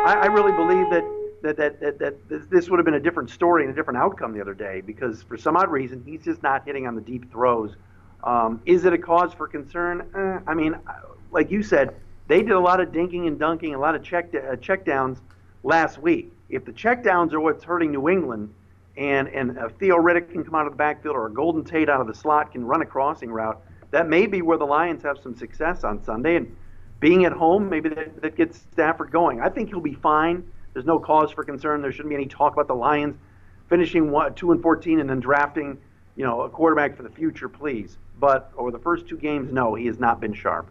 I, 0.03 0.21
I 0.23 0.25
really 0.27 0.51
believe 0.51 0.89
that 0.89 1.20
that, 1.41 1.57
that, 1.57 1.79
that, 1.79 1.99
that 1.99 2.49
this 2.49 2.69
would 2.69 2.77
have 2.77 2.85
been 2.85 2.95
a 2.95 2.99
different 2.99 3.29
story 3.29 3.63
and 3.63 3.71
a 3.71 3.75
different 3.75 3.97
outcome 3.97 4.33
the 4.33 4.41
other 4.41 4.53
day 4.53 4.81
because 4.81 5.23
for 5.23 5.37
some 5.37 5.57
odd 5.57 5.71
reason 5.71 6.03
he's 6.05 6.23
just 6.23 6.43
not 6.43 6.65
hitting 6.65 6.87
on 6.87 6.95
the 6.95 7.01
deep 7.01 7.31
throws. 7.31 7.75
Um, 8.23 8.61
is 8.65 8.85
it 8.85 8.93
a 8.93 8.97
cause 8.97 9.33
for 9.33 9.47
concern? 9.47 10.07
Eh, 10.15 10.39
I 10.45 10.53
mean, 10.53 10.75
like 11.31 11.49
you 11.49 11.63
said, 11.63 11.95
they 12.27 12.43
did 12.43 12.51
a 12.51 12.59
lot 12.59 12.79
of 12.79 12.89
dinking 12.89 13.27
and 13.27 13.39
dunking, 13.39 13.73
a 13.73 13.79
lot 13.79 13.95
of 13.95 14.03
check 14.03 14.33
uh, 14.35 14.55
check 14.57 14.85
downs 14.85 15.19
last 15.63 15.97
week. 15.97 16.31
If 16.49 16.65
the 16.65 16.73
check 16.73 17.03
downs 17.03 17.33
are 17.33 17.39
what's 17.39 17.63
hurting 17.63 17.91
New 17.91 18.09
England, 18.09 18.53
and 18.97 19.27
and 19.29 19.57
uh, 19.57 19.69
Theo 19.79 19.97
Riddick 19.97 20.31
can 20.31 20.43
come 20.43 20.55
out 20.55 20.67
of 20.67 20.73
the 20.73 20.77
backfield 20.77 21.15
or 21.15 21.27
a 21.27 21.33
Golden 21.33 21.63
Tate 21.63 21.89
out 21.89 22.01
of 22.01 22.07
the 22.07 22.13
slot 22.13 22.51
can 22.51 22.65
run 22.65 22.81
a 22.81 22.85
crossing 22.85 23.31
route, 23.31 23.59
that 23.91 24.07
may 24.07 24.27
be 24.27 24.41
where 24.41 24.57
the 24.57 24.65
Lions 24.65 25.03
have 25.03 25.17
some 25.21 25.35
success 25.35 25.83
on 25.83 26.03
Sunday. 26.03 26.35
And 26.35 26.55
being 26.99 27.25
at 27.25 27.31
home, 27.31 27.69
maybe 27.69 27.89
that, 27.89 28.21
that 28.21 28.35
gets 28.35 28.59
Stafford 28.71 29.11
going. 29.11 29.41
I 29.41 29.49
think 29.49 29.69
he'll 29.69 29.79
be 29.79 29.93
fine. 29.93 30.49
There's 30.73 30.85
no 30.85 30.99
cause 30.99 31.31
for 31.31 31.43
concern. 31.43 31.81
There 31.81 31.91
shouldn't 31.91 32.09
be 32.09 32.15
any 32.15 32.27
talk 32.27 32.53
about 32.53 32.67
the 32.67 32.75
Lions 32.75 33.17
finishing 33.69 34.11
one, 34.11 34.33
two 34.35 34.51
and 34.51 34.61
14 34.61 34.99
and 34.99 35.09
then 35.09 35.19
drafting, 35.19 35.77
you 36.15 36.25
know, 36.25 36.41
a 36.41 36.49
quarterback 36.49 36.97
for 36.97 37.03
the 37.03 37.09
future, 37.09 37.47
please. 37.49 37.97
But 38.19 38.51
over 38.57 38.69
the 38.69 38.79
first 38.79 39.07
two 39.07 39.17
games, 39.17 39.51
no, 39.51 39.75
he 39.75 39.87
has 39.87 39.99
not 39.99 40.19
been 40.19 40.33
sharp. 40.33 40.69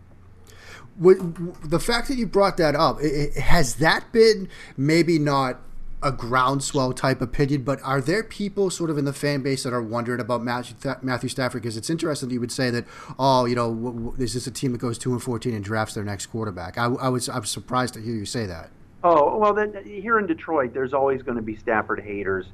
The 0.98 1.80
fact 1.80 2.08
that 2.08 2.16
you 2.16 2.26
brought 2.26 2.58
that 2.58 2.74
up, 2.74 3.00
has 3.00 3.76
that 3.76 4.12
been 4.12 4.48
maybe 4.76 5.18
not 5.18 5.58
a 6.02 6.12
groundswell 6.12 6.92
type 6.92 7.20
opinion, 7.20 7.62
but 7.62 7.80
are 7.82 8.00
there 8.00 8.22
people 8.22 8.70
sort 8.70 8.90
of 8.90 8.98
in 8.98 9.04
the 9.04 9.12
fan 9.12 9.42
base 9.42 9.62
that 9.62 9.72
are 9.72 9.82
wondering 9.82 10.20
about 10.20 10.42
Matthew 10.42 11.28
Stafford? 11.28 11.62
Because 11.62 11.76
it's 11.76 11.90
interesting 11.90 12.28
that 12.28 12.34
you 12.34 12.40
would 12.40 12.52
say 12.52 12.70
that, 12.70 12.84
oh, 13.18 13.46
you 13.46 13.54
know, 13.54 14.14
is 14.18 14.34
this 14.34 14.46
a 14.46 14.50
team 14.50 14.72
that 14.72 14.78
goes 14.78 14.98
two 14.98 15.12
and 15.12 15.22
fourteen 15.22 15.54
and 15.54 15.64
drafts 15.64 15.94
their 15.94 16.04
next 16.04 16.26
quarterback? 16.26 16.76
I, 16.78 16.84
I 16.84 17.08
was 17.08 17.28
I 17.28 17.38
was 17.38 17.50
surprised 17.50 17.94
to 17.94 18.00
hear 18.00 18.14
you 18.14 18.26
say 18.26 18.46
that. 18.46 18.70
Oh 19.02 19.38
well, 19.38 19.54
then 19.54 19.84
here 19.84 20.18
in 20.18 20.26
Detroit, 20.26 20.74
there's 20.74 20.92
always 20.92 21.22
going 21.22 21.36
to 21.36 21.42
be 21.42 21.56
Stafford 21.56 22.00
haters 22.00 22.46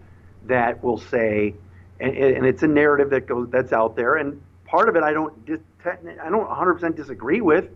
that 0.45 0.83
will 0.83 0.99
say, 0.99 1.55
and, 1.99 2.17
and 2.17 2.47
it's 2.47 2.63
a 2.63 2.69
narrative 2.69 3.11
that 3.11 3.27
goes 3.27 3.49
that's 3.51 3.73
out 3.73 3.97
there, 3.97 4.17
and 4.17 4.41
part 4.65 4.89
of 4.89 4.97
it 4.97 5.03
I 5.03 5.13
don't 5.13 5.33
I 5.85 6.29
don't 6.31 6.49
100% 6.49 6.97
disagree 6.97 7.41
with, 7.41 7.69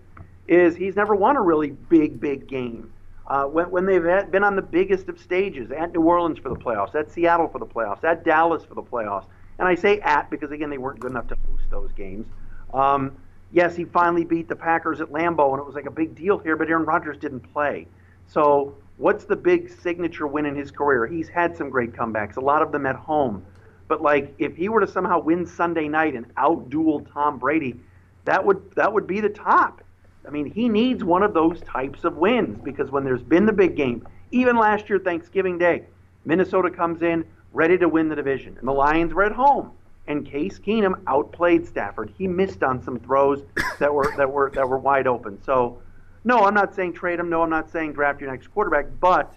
is 0.47 0.77
he's 0.77 0.97
never 0.97 1.15
won 1.15 1.37
a 1.37 1.43
really 1.43 1.71
big 1.71 2.21
big 2.21 2.47
game 2.47 2.93
uh, 3.31 3.45
when, 3.45 3.71
when 3.71 3.87
they've 3.87 4.05
had, 4.05 4.33
been 4.33 4.43
on 4.43 4.57
the 4.57 4.63
biggest 4.63 5.09
of 5.09 5.19
stages 5.21 5.71
at 5.71 5.93
New 5.93 6.03
Orleans 6.03 6.39
for 6.39 6.49
the 6.49 6.57
playoffs, 6.57 6.97
at 6.97 7.13
Seattle 7.13 7.47
for 7.47 7.61
the 7.61 7.67
playoffs, 7.67 8.03
at 8.03 8.25
Dallas 8.25 8.65
for 8.65 8.75
the 8.75 8.83
playoffs. 8.83 9.27
And 9.61 9.69
I 9.69 9.77
say 9.77 10.01
at 10.01 10.29
because, 10.31 10.51
again, 10.51 10.69
they 10.69 10.79
weren't 10.79 10.99
good 10.99 11.13
enough 11.13 11.29
to 11.29 11.37
host 11.49 11.63
those 11.71 11.93
games. 11.93 12.27
Um, 12.75 13.17
yes, 13.53 13.77
he 13.77 13.85
finally 13.85 14.25
beat 14.25 14.49
the 14.49 14.57
Packers 14.57 15.01
at 15.01 15.13
Lambeau, 15.13 15.53
and 15.53 15.61
it 15.61 15.67
was 15.67 15.77
like 15.77 15.87
a 15.87 15.93
big 15.93 16.17
deal 16.17 16.39
here, 16.39 16.57
but 16.57 16.69
Aaron 16.69 16.85
Rodgers 16.85 17.19
didn't 17.19 17.53
play. 17.53 17.87
So, 18.31 18.77
what's 18.97 19.25
the 19.25 19.35
big 19.35 19.69
signature 19.69 20.27
win 20.27 20.47
in 20.47 20.55
his 20.55 20.71
career? 20.71 21.07
He's 21.07 21.29
had 21.29 21.57
some 21.57 21.69
great 21.69 21.93
comebacks, 21.93 22.37
a 22.37 22.41
lot 22.41 22.63
of 22.63 22.71
them 22.71 22.87
at 22.87 22.95
home. 22.95 23.45
But 23.89 24.03
like, 24.03 24.33
if 24.39 24.55
he 24.57 24.69
were 24.69 24.81
to 24.81 24.87
somehow 24.87 25.19
win 25.21 25.45
Sunday 25.45 25.89
night 25.89 26.15
and 26.15 26.33
outduel 26.37 27.13
Tom 27.13 27.39
Brady, 27.39 27.81
that 28.27 28.45
would 28.45 28.73
that 28.77 28.93
would 28.93 29.09
be 29.09 29.21
the 29.21 29.29
top. 29.29 29.83
I 30.25 30.31
mean, 30.31 30.47
he 30.47 30.69
needs 30.69 31.03
one 31.03 31.25
of 31.25 31.35
those 31.35 31.61
types 31.63 32.05
of 32.05 32.19
wins 32.19 32.61
because 32.63 32.93
when 32.93 33.03
there's 33.03 33.23
been 33.23 33.47
the 33.47 33.53
big 33.53 33.75
game, 33.75 34.07
even 34.31 34.57
last 34.57 34.89
year, 34.89 35.01
Thanksgiving 35.01 35.59
Day, 35.59 35.87
Minnesota 36.25 36.71
comes 36.71 37.03
in 37.03 37.25
ready 37.53 37.77
to 37.79 37.89
win 37.89 38.09
the 38.09 38.15
division, 38.15 38.57
and 38.59 38.69
the 38.69 38.73
Lions 38.73 39.13
were 39.13 39.25
at 39.25 39.33
home. 39.33 39.73
And 40.07 40.25
Case 40.25 40.59
Keenum 40.59 41.01
outplayed 41.07 41.67
Stafford. 41.67 42.13
He 42.17 42.29
missed 42.29 42.63
on 42.63 42.81
some 42.83 43.01
throws 43.01 43.43
that 43.81 43.93
were 43.93 44.15
that 44.17 44.31
were 44.31 44.51
that 44.55 44.69
were 44.69 44.79
wide 44.79 45.09
open. 45.09 45.43
So, 45.43 45.83
no, 46.25 46.45
I'm 46.45 46.55
not 46.55 46.75
saying 46.75 46.95
trade 46.95 47.19
him. 47.19 47.31
No, 47.31 47.43
I'm 47.43 47.51
not 47.51 47.71
saying 47.71 47.95
draft 47.95 48.21
your 48.21 48.31
next 48.31 48.49
quarterback. 48.49 48.87
But 49.01 49.35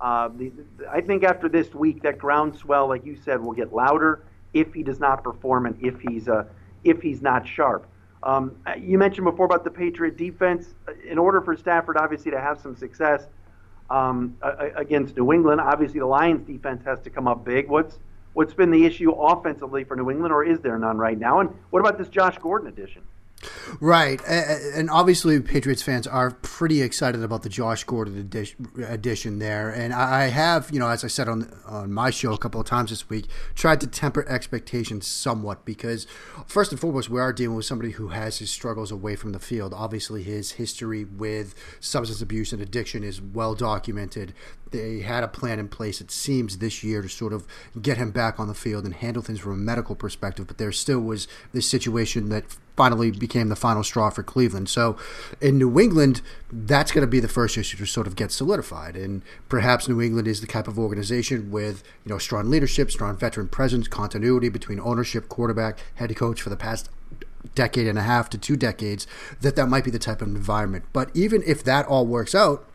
uh, 0.00 0.28
the, 0.28 0.52
I 0.90 1.00
think 1.00 1.24
after 1.24 1.48
this 1.48 1.74
week, 1.74 2.02
that 2.02 2.18
groundswell, 2.18 2.88
like 2.88 3.04
you 3.06 3.16
said, 3.16 3.40
will 3.40 3.54
get 3.54 3.72
louder 3.72 4.22
if 4.52 4.74
he 4.74 4.82
does 4.82 5.00
not 5.00 5.24
perform 5.24 5.66
and 5.66 5.76
if 5.80 5.98
he's 6.00 6.28
uh, 6.28 6.44
if 6.84 7.00
he's 7.00 7.22
not 7.22 7.46
sharp. 7.46 7.86
Um, 8.22 8.56
you 8.78 8.98
mentioned 8.98 9.24
before 9.24 9.46
about 9.46 9.64
the 9.64 9.70
Patriot 9.70 10.16
defense. 10.16 10.74
In 11.08 11.18
order 11.18 11.40
for 11.40 11.56
Stafford, 11.56 11.96
obviously, 11.96 12.30
to 12.32 12.40
have 12.40 12.60
some 12.60 12.76
success 12.76 13.26
um, 13.88 14.36
against 14.74 15.16
New 15.16 15.32
England, 15.32 15.60
obviously 15.60 16.00
the 16.00 16.06
Lions' 16.06 16.46
defense 16.46 16.84
has 16.84 17.00
to 17.00 17.10
come 17.10 17.28
up 17.28 17.44
big. 17.44 17.68
What's 17.68 17.98
what's 18.34 18.52
been 18.52 18.70
the 18.70 18.84
issue 18.84 19.12
offensively 19.12 19.84
for 19.84 19.96
New 19.96 20.10
England, 20.10 20.32
or 20.32 20.44
is 20.44 20.60
there 20.60 20.78
none 20.78 20.98
right 20.98 21.18
now? 21.18 21.40
And 21.40 21.50
what 21.70 21.80
about 21.80 21.96
this 21.96 22.08
Josh 22.08 22.36
Gordon 22.38 22.68
addition? 22.68 23.02
Right, 23.80 24.20
and 24.26 24.88
obviously 24.90 25.40
Patriots 25.40 25.82
fans 25.82 26.06
are 26.06 26.30
pretty 26.30 26.82
excited 26.82 27.22
about 27.22 27.42
the 27.42 27.48
Josh 27.48 27.84
Gordon 27.84 28.30
addition 28.88 29.38
there. 29.38 29.70
And 29.70 29.92
I 29.92 30.28
have, 30.28 30.70
you 30.72 30.78
know, 30.78 30.88
as 30.88 31.04
I 31.04 31.08
said 31.08 31.28
on 31.28 31.52
on 31.66 31.92
my 31.92 32.10
show 32.10 32.32
a 32.32 32.38
couple 32.38 32.60
of 32.60 32.66
times 32.66 32.90
this 32.90 33.08
week, 33.08 33.26
tried 33.54 33.80
to 33.82 33.86
temper 33.86 34.26
expectations 34.28 35.06
somewhat 35.06 35.64
because 35.64 36.06
first 36.46 36.72
and 36.72 36.80
foremost, 36.80 37.10
we 37.10 37.20
are 37.20 37.32
dealing 37.32 37.56
with 37.56 37.66
somebody 37.66 37.92
who 37.92 38.08
has 38.08 38.38
his 38.38 38.50
struggles 38.50 38.90
away 38.90 39.16
from 39.16 39.32
the 39.32 39.38
field. 39.38 39.74
Obviously, 39.74 40.22
his 40.22 40.52
history 40.52 41.04
with 41.04 41.54
substance 41.80 42.22
abuse 42.22 42.52
and 42.52 42.62
addiction 42.62 43.04
is 43.04 43.20
well 43.20 43.54
documented. 43.54 44.32
They 44.70 45.00
had 45.00 45.22
a 45.22 45.28
plan 45.28 45.58
in 45.58 45.68
place, 45.68 46.00
it 46.00 46.10
seems, 46.10 46.58
this 46.58 46.82
year 46.82 47.02
to 47.02 47.08
sort 47.08 47.32
of 47.32 47.46
get 47.80 47.98
him 47.98 48.10
back 48.10 48.40
on 48.40 48.48
the 48.48 48.54
field 48.54 48.84
and 48.84 48.94
handle 48.94 49.22
things 49.22 49.40
from 49.40 49.52
a 49.52 49.56
medical 49.56 49.94
perspective. 49.94 50.46
But 50.46 50.58
there 50.58 50.72
still 50.72 51.00
was 51.00 51.28
this 51.52 51.68
situation 51.68 52.28
that 52.30 52.56
finally 52.76 53.10
became 53.10 53.48
the 53.48 53.56
final 53.56 53.82
straw 53.82 54.10
for 54.10 54.22
Cleveland. 54.22 54.68
So 54.68 54.96
in 55.40 55.58
New 55.58 55.80
England, 55.80 56.20
that's 56.52 56.92
going 56.92 57.02
to 57.02 57.10
be 57.10 57.20
the 57.20 57.28
first 57.28 57.56
issue 57.56 57.76
to 57.78 57.86
sort 57.86 58.06
of 58.06 58.16
get 58.16 58.30
solidified. 58.30 58.96
And 58.96 59.22
perhaps 59.48 59.88
New 59.88 60.00
England 60.00 60.28
is 60.28 60.40
the 60.40 60.46
type 60.46 60.68
of 60.68 60.78
organization 60.78 61.50
with 61.50 61.82
you 62.04 62.10
know 62.10 62.18
strong 62.18 62.50
leadership, 62.50 62.90
strong 62.90 63.16
veteran 63.16 63.48
presence, 63.48 63.88
continuity 63.88 64.48
between 64.48 64.78
ownership, 64.80 65.28
quarterback, 65.28 65.78
head 65.96 66.14
coach 66.14 66.42
for 66.42 66.50
the 66.50 66.56
past 66.56 66.90
decade 67.54 67.86
and 67.86 67.98
a 67.98 68.02
half 68.02 68.28
to 68.30 68.38
two 68.38 68.56
decades 68.56 69.06
that 69.40 69.56
that 69.56 69.68
might 69.68 69.84
be 69.84 69.90
the 69.90 69.98
type 69.98 70.20
of 70.20 70.28
environment. 70.28 70.84
But 70.92 71.10
even 71.14 71.42
if 71.46 71.64
that 71.64 71.86
all 71.86 72.06
works 72.06 72.34
out, 72.34 72.68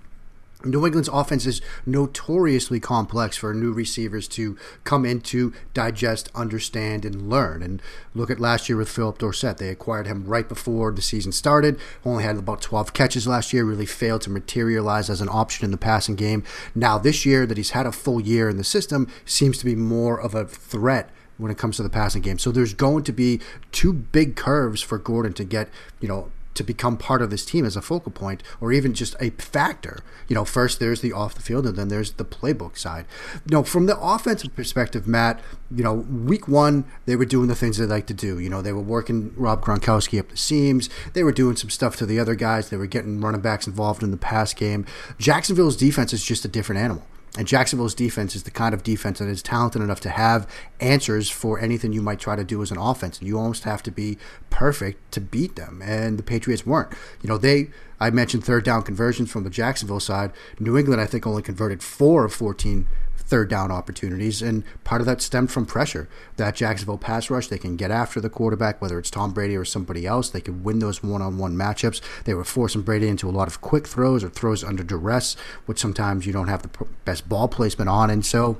New 0.63 0.85
England's 0.85 1.09
offense 1.09 1.45
is 1.45 1.61
notoriously 1.85 2.79
complex 2.79 3.37
for 3.37 3.53
new 3.53 3.71
receivers 3.71 4.27
to 4.29 4.57
come 4.83 5.05
into, 5.05 5.53
digest, 5.73 6.29
understand, 6.35 7.05
and 7.05 7.29
learn. 7.29 7.61
And 7.63 7.81
look 8.13 8.29
at 8.29 8.39
last 8.39 8.69
year 8.69 8.77
with 8.77 8.89
Phillip 8.89 9.17
Dorsett. 9.17 9.57
They 9.57 9.69
acquired 9.69 10.07
him 10.07 10.25
right 10.25 10.47
before 10.47 10.91
the 10.91 11.01
season 11.01 11.31
started, 11.31 11.79
only 12.05 12.23
had 12.23 12.37
about 12.37 12.61
12 12.61 12.93
catches 12.93 13.27
last 13.27 13.53
year, 13.53 13.63
really 13.63 13.85
failed 13.85 14.21
to 14.21 14.29
materialize 14.29 15.09
as 15.09 15.21
an 15.21 15.29
option 15.29 15.65
in 15.65 15.71
the 15.71 15.77
passing 15.77 16.15
game. 16.15 16.43
Now, 16.75 16.97
this 16.97 17.25
year 17.25 17.45
that 17.45 17.57
he's 17.57 17.71
had 17.71 17.85
a 17.85 17.91
full 17.91 18.21
year 18.21 18.49
in 18.49 18.57
the 18.57 18.63
system, 18.63 19.07
seems 19.25 19.57
to 19.59 19.65
be 19.65 19.75
more 19.75 20.19
of 20.19 20.35
a 20.35 20.45
threat 20.45 21.09
when 21.37 21.51
it 21.51 21.57
comes 21.57 21.77
to 21.77 21.83
the 21.83 21.89
passing 21.89 22.21
game. 22.21 22.37
So 22.37 22.51
there's 22.51 22.73
going 22.73 23.03
to 23.05 23.11
be 23.11 23.41
two 23.71 23.93
big 23.93 24.35
curves 24.35 24.81
for 24.81 24.97
Gordon 24.97 25.33
to 25.33 25.43
get, 25.43 25.69
you 25.99 26.07
know, 26.07 26.31
to 26.53 26.63
become 26.63 26.97
part 26.97 27.21
of 27.21 27.29
this 27.29 27.45
team 27.45 27.65
as 27.65 27.75
a 27.75 27.81
focal 27.81 28.11
point 28.11 28.43
or 28.59 28.71
even 28.71 28.93
just 28.93 29.15
a 29.19 29.29
factor. 29.31 29.99
You 30.27 30.35
know, 30.35 30.45
first 30.45 30.79
there's 30.79 31.01
the 31.01 31.13
off 31.13 31.35
the 31.35 31.41
field 31.41 31.65
and 31.65 31.75
then 31.75 31.87
there's 31.87 32.13
the 32.13 32.25
playbook 32.25 32.77
side. 32.77 33.05
You 33.45 33.57
know, 33.57 33.63
from 33.63 33.85
the 33.85 33.99
offensive 33.99 34.55
perspective, 34.55 35.07
Matt, 35.07 35.41
you 35.73 35.83
know, 35.83 35.93
week 35.93 36.47
one, 36.47 36.85
they 37.05 37.15
were 37.15 37.25
doing 37.25 37.47
the 37.47 37.55
things 37.55 37.77
they 37.77 37.85
like 37.85 38.07
to 38.07 38.13
do. 38.13 38.39
You 38.39 38.49
know, 38.49 38.61
they 38.61 38.73
were 38.73 38.81
working 38.81 39.33
Rob 39.35 39.63
Gronkowski 39.63 40.19
up 40.19 40.29
the 40.29 40.37
seams. 40.37 40.89
They 41.13 41.23
were 41.23 41.31
doing 41.31 41.55
some 41.55 41.69
stuff 41.69 41.95
to 41.97 42.05
the 42.05 42.19
other 42.19 42.35
guys. 42.35 42.69
They 42.69 42.77
were 42.77 42.87
getting 42.87 43.21
running 43.21 43.41
backs 43.41 43.67
involved 43.67 44.03
in 44.03 44.11
the 44.11 44.17
pass 44.17 44.53
game. 44.53 44.85
Jacksonville's 45.17 45.77
defense 45.77 46.13
is 46.13 46.23
just 46.23 46.45
a 46.45 46.49
different 46.49 46.81
animal. 46.81 47.05
And 47.37 47.47
Jacksonville's 47.47 47.95
defense 47.95 48.35
is 48.35 48.43
the 48.43 48.51
kind 48.51 48.73
of 48.73 48.83
defense 48.83 49.19
that 49.19 49.29
is 49.29 49.41
talented 49.41 49.81
enough 49.81 50.01
to 50.01 50.09
have 50.09 50.47
answers 50.81 51.29
for 51.29 51.59
anything 51.59 51.93
you 51.93 52.01
might 52.01 52.19
try 52.19 52.35
to 52.35 52.43
do 52.43 52.61
as 52.61 52.71
an 52.71 52.77
offense. 52.77 53.19
And 53.19 53.27
you 53.27 53.37
almost 53.37 53.63
have 53.63 53.81
to 53.83 53.91
be 53.91 54.17
perfect 54.49 55.13
to 55.13 55.21
beat 55.21 55.55
them. 55.55 55.81
And 55.81 56.19
the 56.19 56.23
Patriots 56.23 56.65
weren't. 56.65 56.91
You 57.21 57.29
know, 57.29 57.37
they, 57.37 57.69
I 58.01 58.09
mentioned 58.09 58.43
third 58.43 58.65
down 58.65 58.83
conversions 58.83 59.31
from 59.31 59.45
the 59.45 59.49
Jacksonville 59.49 60.01
side. 60.01 60.31
New 60.59 60.77
England, 60.77 60.99
I 60.99 61.05
think, 61.05 61.25
only 61.25 61.41
converted 61.41 61.81
four 61.81 62.25
of 62.25 62.33
14 62.33 62.85
third 63.31 63.49
down 63.49 63.71
opportunities, 63.71 64.41
and 64.41 64.61
part 64.83 64.99
of 64.99 65.07
that 65.07 65.21
stemmed 65.21 65.49
from 65.49 65.65
pressure. 65.65 66.09
That 66.35 66.53
Jacksonville 66.53 66.97
pass 66.97 67.29
rush, 67.29 67.47
they 67.47 67.57
can 67.57 67.77
get 67.77 67.89
after 67.89 68.19
the 68.19 68.29
quarterback, 68.29 68.81
whether 68.81 68.99
it's 68.99 69.09
Tom 69.09 69.31
Brady 69.31 69.55
or 69.55 69.63
somebody 69.63 70.05
else. 70.05 70.29
They 70.29 70.41
can 70.41 70.63
win 70.63 70.79
those 70.79 71.01
one-on-one 71.01 71.55
matchups. 71.55 72.01
They 72.25 72.33
were 72.33 72.43
forcing 72.43 72.81
Brady 72.81 73.07
into 73.07 73.29
a 73.29 73.31
lot 73.31 73.47
of 73.47 73.61
quick 73.61 73.87
throws 73.87 74.21
or 74.21 74.29
throws 74.29 74.65
under 74.65 74.83
duress, 74.83 75.37
which 75.65 75.79
sometimes 75.79 76.27
you 76.27 76.33
don't 76.33 76.49
have 76.49 76.61
the 76.61 76.85
best 77.05 77.29
ball 77.29 77.47
placement 77.47 77.89
on, 77.89 78.09
and 78.09 78.25
so 78.25 78.57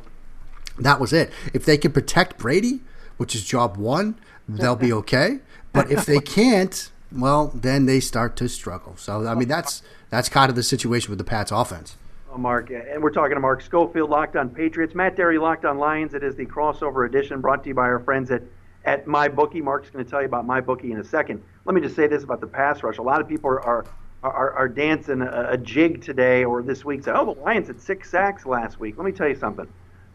that 0.80 1.01
was 1.01 1.12
it. 1.12 1.34
If 1.54 1.66
they 1.66 1.78
can 1.78 1.92
protect 1.92 2.38
Brady, 2.38 2.80
which 3.18 3.36
is 3.36 3.44
job 3.44 3.75
one, 3.75 4.16
they'll 4.48 4.78
be 4.78 4.94
okay. 4.94 5.40
But 5.74 5.92
if 5.92 6.06
they 6.06 6.20
can't, 6.38 6.90
well, 7.12 7.51
then 7.54 7.88
they 7.88 8.00
start 8.00 8.38
to 8.38 8.48
struggle. 8.48 8.96
So 8.96 9.28
I 9.28 9.36
mean, 9.36 9.50
that's 9.50 9.84
that's 10.10 10.30
kind 10.30 10.50
of 10.50 10.56
the 10.56 10.63
situation 10.63 11.10
with 11.10 11.18
the 11.18 11.25
Pats' 11.25 11.51
offense. 11.51 11.98
Oh, 12.34 12.38
Mark, 12.38 12.70
and 12.70 13.04
we're 13.04 13.12
talking 13.12 13.36
to 13.36 13.42
Mark 13.42 13.62
Schofield, 13.62 14.10
Locked 14.10 14.38
on 14.38 14.50
Patriots, 14.50 14.96
Matt 14.96 15.18
Dery, 15.18 15.38
Locked 15.38 15.66
on 15.66 15.78
Lions. 15.78 16.14
It 16.14 16.24
is 16.24 16.34
the 16.34 16.46
crossover 16.46 17.06
edition 17.06 17.42
brought 17.42 17.62
to 17.64 17.70
you 17.70 17.76
by 17.76 17.84
our 17.84 18.00
friends 18.00 18.32
at 18.32 18.42
at 18.86 19.06
MyBookie. 19.06 19.62
Mark's 19.62 19.90
going 19.90 20.06
to 20.06 20.10
tell 20.10 20.22
you 20.22 20.28
about 20.28 20.48
MyBookie 20.48 20.92
in 20.92 21.00
a 21.00 21.04
second. 21.04 21.44
Let 21.66 21.76
me 21.76 21.82
just 21.82 21.94
say 21.94 22.08
this 22.08 22.24
about 22.24 22.40
the 22.40 22.48
pass 22.48 22.84
rush. 22.84 23.00
A 23.00 23.02
lot 23.02 23.20
of 23.20 23.28
people 23.28 23.50
are, 23.50 23.62
are 23.62 23.86
are, 24.24 24.52
are 24.54 24.70
dancing 24.70 25.22
a, 25.22 25.50
a, 25.50 25.58
jig 25.58 26.02
today 26.02 26.46
or 26.46 26.62
this 26.62 26.86
week. 26.86 27.04
Say, 27.04 27.12
oh, 27.12 27.34
the 27.34 27.42
Lions 27.42 27.68
had 27.68 27.82
six 27.82 28.10
sacks 28.10 28.46
last 28.46 28.80
week. 28.80 28.96
Let 28.98 29.06
me 29.06 29.12
tell 29.12 29.28
you 29.28 29.36
something. 29.36 29.68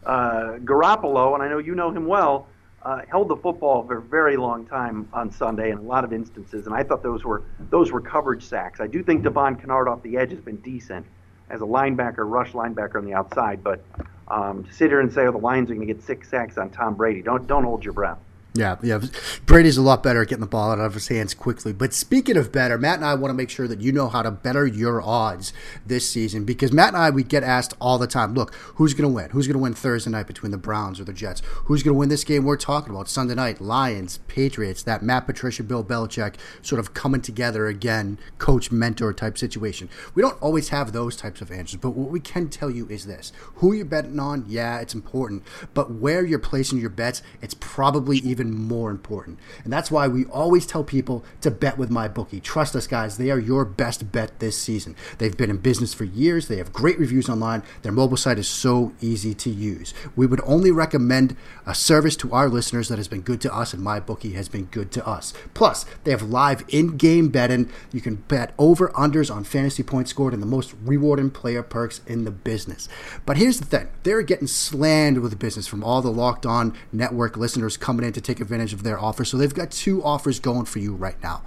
Uh, 0.03 0.53
Garoppolo, 0.63 1.35
and 1.35 1.43
I 1.43 1.49
know 1.49 1.59
you 1.59 1.75
know 1.75 1.91
him 1.91 2.07
well, 2.07 2.47
uh, 2.81 3.01
held 3.07 3.27
the 3.27 3.35
football 3.35 3.85
for 3.85 3.97
a 3.97 4.01
very 4.01 4.37
long 4.37 4.65
time 4.65 5.07
on 5.13 5.29
Sunday 5.29 5.69
in 5.69 5.77
a 5.77 5.81
lot 5.81 6.03
of 6.03 6.13
instances, 6.13 6.65
and 6.65 6.73
I 6.73 6.81
thought 6.81 7.03
those 7.03 7.23
were 7.23 7.43
those 7.69 7.91
were 7.91 8.01
coverage 8.01 8.43
sacks. 8.43 8.79
I 8.79 8.87
do 8.87 9.03
think 9.03 9.23
Devon 9.23 9.55
Kennard 9.57 9.87
off 9.87 10.01
the 10.01 10.17
edge 10.17 10.31
has 10.31 10.41
been 10.41 10.57
decent 10.57 11.05
as 11.49 11.61
a 11.61 11.65
linebacker, 11.65 12.19
rush 12.19 12.51
linebacker 12.53 12.95
on 12.95 13.05
the 13.05 13.13
outside, 13.13 13.63
but 13.63 13.85
um, 14.27 14.63
to 14.63 14.73
sit 14.73 14.89
here 14.89 14.99
and 14.99 15.11
say, 15.11 15.21
oh, 15.21 15.31
the 15.31 15.37
Lions 15.37 15.71
are 15.71 15.75
going 15.75 15.87
to 15.87 15.93
get 15.93 16.03
six 16.03 16.29
sacks 16.29 16.57
on 16.57 16.69
Tom 16.69 16.95
Brady, 16.95 17.21
don't 17.21 17.47
don't 17.47 17.63
hold 17.63 17.83
your 17.83 17.93
breath. 17.93 18.19
Yeah, 18.57 18.77
yeah. 18.81 18.99
Brady's 19.45 19.77
a 19.77 19.83
lot 19.83 20.01
better 20.01 20.23
at 20.23 20.29
getting 20.29 20.41
the 20.41 20.47
ball 20.47 20.71
out 20.71 20.79
of 20.79 20.95
his 20.95 21.09
hands 21.09 21.35
quickly. 21.35 21.73
But 21.73 21.93
speaking 21.93 22.37
of 22.37 22.51
better, 22.51 22.79
Matt 22.79 22.95
and 22.95 23.05
I 23.05 23.13
want 23.13 23.29
to 23.29 23.35
make 23.35 23.51
sure 23.51 23.67
that 23.67 23.81
you 23.81 23.91
know 23.91 24.09
how 24.09 24.23
to 24.23 24.31
better 24.31 24.65
your 24.65 24.99
odds 24.99 25.53
this 25.85 26.09
season 26.09 26.43
because 26.43 26.73
Matt 26.73 26.89
and 26.89 26.97
I 26.97 27.11
we 27.11 27.23
get 27.23 27.43
asked 27.43 27.75
all 27.79 27.99
the 27.99 28.07
time, 28.07 28.33
look, 28.33 28.55
who's 28.55 28.95
going 28.95 29.07
to 29.07 29.13
win? 29.13 29.29
Who's 29.29 29.45
going 29.45 29.57
to 29.57 29.61
win 29.61 29.75
Thursday 29.75 30.09
night 30.09 30.25
between 30.25 30.51
the 30.51 30.57
Browns 30.57 30.99
or 30.99 31.03
the 31.03 31.13
Jets? 31.13 31.43
Who's 31.65 31.83
going 31.83 31.93
to 31.93 31.99
win 31.99 32.09
this 32.09 32.23
game 32.23 32.45
we're 32.45 32.57
talking 32.57 32.91
about 32.91 33.07
Sunday 33.07 33.35
night? 33.35 33.61
Lions, 33.61 34.17
Patriots, 34.27 34.81
that 34.83 35.03
Matt 35.03 35.27
Patricia, 35.27 35.61
Bill 35.61 35.83
Belichick 35.83 36.33
sort 36.63 36.79
of 36.79 36.95
coming 36.95 37.21
together 37.21 37.67
again, 37.67 38.17
coach 38.39 38.71
mentor 38.71 39.13
type 39.13 39.37
situation. 39.37 39.87
We 40.15 40.23
don't 40.23 40.41
always 40.41 40.69
have 40.69 40.93
those 40.93 41.15
types 41.15 41.41
of 41.41 41.51
answers, 41.51 41.79
but 41.79 41.91
what 41.91 42.09
we 42.09 42.19
can 42.19 42.49
tell 42.49 42.71
you 42.71 42.87
is 42.89 43.05
this: 43.05 43.31
who 43.57 43.73
you're 43.73 43.85
betting 43.85 44.19
on, 44.19 44.45
yeah, 44.47 44.79
it's 44.79 44.95
important, 44.95 45.43
but 45.75 45.91
where 45.91 46.25
you're 46.25 46.39
placing 46.39 46.79
your 46.79 46.89
bets, 46.89 47.21
it's 47.39 47.53
probably 47.53 48.17
even 48.17 48.46
even 48.47 48.59
more 48.59 48.89
important. 48.89 49.39
And 49.63 49.71
that's 49.71 49.91
why 49.91 50.07
we 50.07 50.25
always 50.25 50.65
tell 50.65 50.83
people 50.83 51.23
to 51.41 51.51
bet 51.51 51.77
with 51.77 51.89
my 51.89 52.07
bookie. 52.07 52.39
Trust 52.39 52.75
us, 52.75 52.87
guys, 52.87 53.17
they 53.17 53.31
are 53.31 53.39
your 53.39 53.65
best 53.65 54.11
bet 54.11 54.39
this 54.39 54.57
season. 54.57 54.95
They've 55.17 55.35
been 55.35 55.49
in 55.49 55.57
business 55.57 55.93
for 55.93 56.05
years, 56.05 56.47
they 56.47 56.57
have 56.57 56.73
great 56.73 56.99
reviews 56.99 57.29
online, 57.29 57.63
their 57.81 57.91
mobile 57.91 58.17
site 58.17 58.39
is 58.39 58.47
so 58.47 58.93
easy 59.01 59.33
to 59.35 59.49
use. 59.49 59.93
We 60.15 60.25
would 60.25 60.41
only 60.43 60.71
recommend 60.71 61.35
a 61.65 61.75
service 61.75 62.15
to 62.17 62.31
our 62.31 62.49
listeners 62.49 62.87
that 62.89 62.97
has 62.97 63.07
been 63.07 63.21
good 63.21 63.41
to 63.41 63.53
us, 63.53 63.73
and 63.73 63.83
my 63.83 63.99
bookie 63.99 64.33
has 64.33 64.49
been 64.49 64.65
good 64.65 64.91
to 64.93 65.05
us. 65.05 65.33
Plus, 65.53 65.85
they 66.03 66.11
have 66.11 66.21
live 66.21 66.63
in 66.69 66.97
game 66.97 67.29
betting. 67.29 67.69
You 67.91 68.01
can 68.01 68.15
bet 68.15 68.53
over 68.57 68.89
unders 68.89 69.33
on 69.33 69.43
fantasy 69.43 69.83
points 69.83 70.11
scored 70.11 70.33
and 70.33 70.41
the 70.41 70.47
most 70.47 70.73
rewarding 70.83 71.31
player 71.31 71.63
perks 71.63 72.01
in 72.07 72.23
the 72.23 72.31
business. 72.31 72.87
But 73.25 73.37
here's 73.37 73.59
the 73.59 73.65
thing 73.65 73.89
they're 74.03 74.21
getting 74.21 74.47
slammed 74.47 75.19
with 75.19 75.37
business 75.39 75.67
from 75.67 75.83
all 75.83 76.01
the 76.01 76.11
locked 76.11 76.45
on 76.45 76.73
network 76.91 77.37
listeners 77.37 77.77
coming 77.77 78.05
in 78.05 78.13
to 78.13 78.21
take 78.27 78.39
advantage 78.39 78.73
of 78.73 78.83
their 78.83 78.99
offer. 78.99 79.25
So 79.25 79.37
they've 79.37 79.53
got 79.53 79.71
two 79.71 80.03
offers 80.03 80.39
going 80.39 80.65
for 80.65 80.79
you 80.79 80.93
right 80.93 81.21
now. 81.23 81.41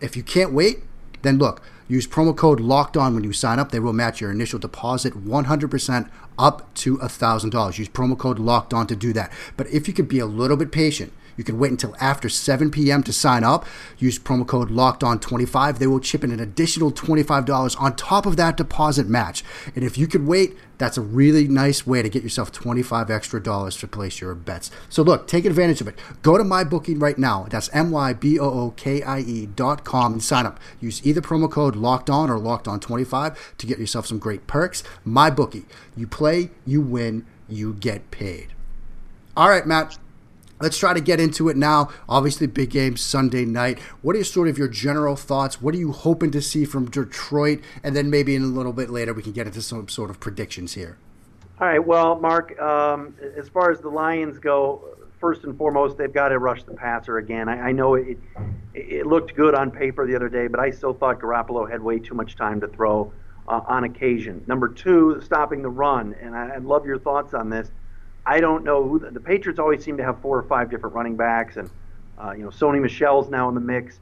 If 0.00 0.16
you 0.16 0.22
can't 0.22 0.52
wait, 0.52 0.82
then 1.22 1.38
look, 1.38 1.62
use 1.88 2.06
promo 2.06 2.36
code 2.36 2.60
locked 2.60 2.96
on 2.96 3.14
when 3.14 3.24
you 3.24 3.32
sign 3.32 3.58
up. 3.58 3.72
They 3.72 3.80
will 3.80 3.92
match 3.92 4.20
your 4.20 4.30
initial 4.30 4.58
deposit 4.58 5.14
100% 5.14 6.10
up 6.38 6.72
to 6.74 6.98
$1,000. 6.98 7.78
Use 7.78 7.88
promo 7.88 8.16
code 8.16 8.38
locked 8.38 8.72
on 8.72 8.86
to 8.86 8.94
do 8.94 9.12
that. 9.14 9.32
But 9.56 9.66
if 9.68 9.88
you 9.88 9.94
could 9.94 10.08
be 10.08 10.20
a 10.20 10.26
little 10.26 10.56
bit 10.56 10.70
patient, 10.70 11.12
you 11.38 11.44
can 11.44 11.58
wait 11.58 11.70
until 11.70 11.96
after 12.00 12.28
7 12.28 12.70
p.m. 12.70 13.02
to 13.04 13.12
sign 13.12 13.44
up. 13.44 13.64
Use 13.96 14.18
promo 14.18 14.46
code 14.46 14.70
locked 14.70 15.02
on 15.02 15.20
25. 15.20 15.78
They 15.78 15.86
will 15.86 16.00
chip 16.00 16.22
in 16.22 16.32
an 16.32 16.40
additional 16.40 16.92
$25 16.92 17.80
on 17.80 17.96
top 17.96 18.26
of 18.26 18.36
that 18.36 18.58
deposit 18.58 19.08
match. 19.08 19.42
And 19.74 19.84
if 19.84 19.96
you 19.96 20.06
could 20.06 20.26
wait, 20.26 20.56
that's 20.78 20.96
a 20.96 21.02
really 21.02 21.48
nice 21.48 21.86
way 21.86 22.02
to 22.02 22.08
get 22.08 22.22
yourself 22.22 22.52
25 22.52 23.10
extra 23.10 23.42
dollars 23.42 23.76
to 23.78 23.88
place 23.88 24.20
your 24.20 24.34
bets. 24.34 24.70
So 24.88 25.02
look, 25.02 25.26
take 25.26 25.44
advantage 25.44 25.80
of 25.80 25.88
it. 25.88 25.98
Go 26.22 26.36
to 26.36 26.44
MyBookie 26.44 27.00
right 27.00 27.18
now. 27.18 27.46
That's 27.48 27.68
M 27.72 27.90
Y 27.90 28.12
B 28.12 28.38
O 28.38 28.48
O 28.48 28.70
K 28.72 29.02
I 29.02 29.20
E 29.20 29.46
dot 29.46 29.84
com 29.84 30.12
and 30.12 30.22
sign 30.22 30.46
up. 30.46 30.58
Use 30.80 31.04
either 31.06 31.20
promo 31.20 31.50
code 31.50 31.76
locked 31.76 32.10
on 32.10 32.30
or 32.30 32.38
locked 32.38 32.68
on 32.68 32.80
25 32.80 33.56
to 33.58 33.66
get 33.66 33.78
yourself 33.78 34.06
some 34.06 34.18
great 34.18 34.46
perks. 34.46 34.82
My 35.04 35.30
bookie. 35.30 35.66
You 35.96 36.06
play, 36.06 36.50
you 36.64 36.80
win, 36.80 37.26
you 37.48 37.74
get 37.74 38.10
paid. 38.10 38.52
All 39.36 39.48
right, 39.48 39.66
Matt. 39.66 39.98
Let's 40.60 40.76
try 40.76 40.92
to 40.92 41.00
get 41.00 41.20
into 41.20 41.48
it 41.48 41.56
now. 41.56 41.90
Obviously, 42.08 42.46
big 42.48 42.70
game 42.70 42.96
Sunday 42.96 43.44
night. 43.44 43.78
What 44.02 44.16
are 44.16 44.24
sort 44.24 44.48
of 44.48 44.58
your 44.58 44.68
general 44.68 45.14
thoughts? 45.14 45.62
What 45.62 45.74
are 45.74 45.78
you 45.78 45.92
hoping 45.92 46.30
to 46.32 46.42
see 46.42 46.64
from 46.64 46.90
Detroit? 46.90 47.60
And 47.84 47.94
then 47.94 48.10
maybe 48.10 48.34
in 48.34 48.42
a 48.42 48.46
little 48.46 48.72
bit 48.72 48.90
later, 48.90 49.14
we 49.14 49.22
can 49.22 49.32
get 49.32 49.46
into 49.46 49.62
some 49.62 49.88
sort 49.88 50.10
of 50.10 50.18
predictions 50.18 50.74
here. 50.74 50.96
All 51.60 51.68
right. 51.68 51.84
Well, 51.84 52.18
Mark, 52.18 52.58
um, 52.60 53.14
as 53.36 53.48
far 53.48 53.70
as 53.70 53.80
the 53.80 53.88
Lions 53.88 54.38
go, 54.38 54.96
first 55.20 55.44
and 55.44 55.56
foremost, 55.56 55.96
they've 55.98 56.12
got 56.12 56.28
to 56.28 56.38
rush 56.38 56.62
the 56.64 56.74
passer 56.74 57.18
again. 57.18 57.48
I, 57.48 57.68
I 57.68 57.72
know 57.72 57.94
it, 57.94 58.18
it 58.74 59.06
looked 59.06 59.34
good 59.34 59.54
on 59.54 59.70
paper 59.70 60.06
the 60.06 60.16
other 60.16 60.28
day, 60.28 60.46
but 60.46 60.60
I 60.60 60.70
still 60.70 60.94
thought 60.94 61.20
Garoppolo 61.20 61.70
had 61.70 61.82
way 61.82 61.98
too 61.98 62.14
much 62.14 62.36
time 62.36 62.60
to 62.60 62.68
throw 62.68 63.12
uh, 63.46 63.60
on 63.66 63.84
occasion. 63.84 64.44
Number 64.46 64.68
two, 64.68 65.20
stopping 65.24 65.62
the 65.62 65.70
run. 65.70 66.14
And 66.20 66.36
I, 66.36 66.56
I'd 66.56 66.64
love 66.64 66.86
your 66.86 66.98
thoughts 66.98 67.34
on 67.34 67.50
this. 67.50 67.70
I 68.28 68.40
don't 68.40 68.62
know 68.62 68.86
who 68.86 68.98
the, 68.98 69.10
the, 69.10 69.20
Patriots 69.20 69.58
always 69.58 69.82
seem 69.82 69.96
to 69.96 70.04
have 70.04 70.20
four 70.20 70.36
or 70.36 70.42
five 70.42 70.70
different 70.70 70.94
running 70.94 71.16
backs, 71.16 71.56
and 71.56 71.70
uh, 72.22 72.32
you 72.32 72.42
know 72.42 72.50
Sony 72.50 72.78
Michel's 72.78 73.30
now 73.30 73.48
in 73.48 73.54
the 73.54 73.60
mix. 73.60 73.98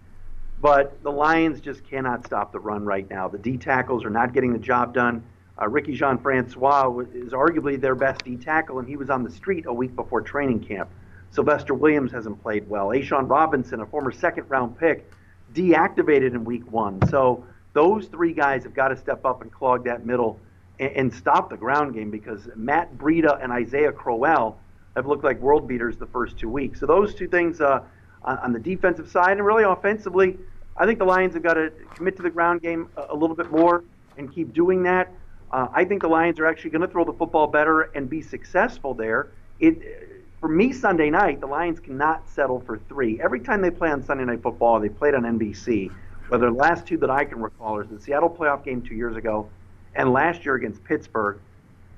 But 0.60 1.00
the 1.04 1.12
Lions 1.12 1.60
just 1.60 1.88
cannot 1.88 2.26
stop 2.26 2.50
the 2.50 2.58
run 2.58 2.84
right 2.84 3.08
now. 3.08 3.28
The 3.28 3.38
D 3.38 3.56
tackles 3.56 4.04
are 4.04 4.10
not 4.10 4.34
getting 4.34 4.52
the 4.52 4.58
job 4.58 4.92
done. 4.92 5.22
Uh, 5.60 5.68
Ricky 5.68 5.94
Jean 5.94 6.18
Francois 6.18 6.98
is 7.14 7.32
arguably 7.32 7.80
their 7.80 7.94
best 7.94 8.24
D 8.24 8.36
tackle, 8.36 8.80
and 8.80 8.88
he 8.88 8.96
was 8.96 9.10
on 9.10 9.22
the 9.22 9.30
street 9.30 9.64
a 9.66 9.72
week 9.72 9.94
before 9.94 10.22
training 10.22 10.58
camp. 10.58 10.90
Sylvester 11.30 11.74
Williams 11.74 12.10
hasn't 12.10 12.42
played 12.42 12.68
well. 12.68 12.88
A'Shawn 12.88 13.30
Robinson, 13.30 13.80
a 13.80 13.86
former 13.86 14.10
second 14.10 14.50
round 14.50 14.76
pick, 14.76 15.08
deactivated 15.54 16.32
in 16.32 16.44
week 16.44 16.68
one. 16.72 17.00
So 17.10 17.44
those 17.74 18.06
three 18.06 18.32
guys 18.32 18.64
have 18.64 18.74
got 18.74 18.88
to 18.88 18.96
step 18.96 19.24
up 19.24 19.42
and 19.42 19.52
clog 19.52 19.84
that 19.84 20.04
middle 20.04 20.40
and, 20.78 20.92
and 20.96 21.14
stop 21.14 21.50
the 21.50 21.56
ground 21.56 21.94
game 21.94 22.10
because 22.10 22.48
Matt 22.54 22.96
Breida 22.96 23.42
and 23.42 23.52
Isaiah 23.52 23.92
Crowell 23.92 24.58
have 24.94 25.06
looked 25.06 25.24
like 25.24 25.40
world 25.40 25.68
beaters 25.68 25.96
the 25.96 26.06
first 26.06 26.38
two 26.38 26.48
weeks. 26.48 26.80
So 26.80 26.86
those 26.86 27.14
two 27.14 27.28
things 27.28 27.60
uh, 27.60 27.82
on, 28.22 28.38
on, 28.38 28.52
the 28.52 28.58
defensive 28.58 29.10
side 29.10 29.32
and 29.32 29.44
really 29.44 29.64
offensively, 29.64 30.38
I 30.76 30.86
think 30.86 30.98
the 30.98 31.04
Lions 31.04 31.34
have 31.34 31.42
got 31.42 31.54
to 31.54 31.70
commit 31.94 32.16
to 32.16 32.22
the 32.22 32.30
ground 32.30 32.62
game 32.62 32.88
a, 32.96 33.06
a 33.10 33.16
little 33.16 33.36
bit 33.36 33.50
more 33.50 33.84
and 34.16 34.32
keep 34.32 34.52
doing 34.52 34.82
that. 34.84 35.12
Uh, 35.52 35.68
I 35.72 35.84
think 35.84 36.02
the 36.02 36.08
Lions 36.08 36.40
are 36.40 36.46
actually 36.46 36.70
going 36.70 36.82
to 36.82 36.88
throw 36.88 37.04
the 37.04 37.12
football 37.12 37.46
better 37.46 37.82
and 37.82 38.08
be 38.08 38.22
successful 38.22 38.94
there. 38.94 39.28
It, 39.60 40.24
for 40.40 40.48
me, 40.48 40.72
Sunday 40.72 41.10
night, 41.10 41.40
the 41.40 41.46
Lions 41.46 41.80
cannot 41.80 42.28
settle 42.28 42.60
for 42.60 42.78
three. 42.88 43.20
Every 43.20 43.40
time 43.40 43.62
they 43.62 43.70
play 43.70 43.90
on 43.90 44.02
Sunday 44.04 44.24
Night 44.24 44.42
Football, 44.42 44.80
they 44.80 44.88
played 44.88 45.14
on 45.14 45.22
NBC. 45.22 45.90
Whether 46.28 46.46
the 46.46 46.56
last 46.56 46.86
two 46.86 46.96
that 46.98 47.10
I 47.10 47.24
can 47.24 47.40
recall 47.40 47.80
is 47.80 47.88
the 47.88 48.00
Seattle 48.00 48.28
playoff 48.28 48.64
game 48.64 48.82
two 48.82 48.94
years 48.94 49.16
ago 49.16 49.48
and 49.94 50.12
last 50.12 50.44
year 50.44 50.54
against 50.54 50.82
Pittsburgh, 50.84 51.38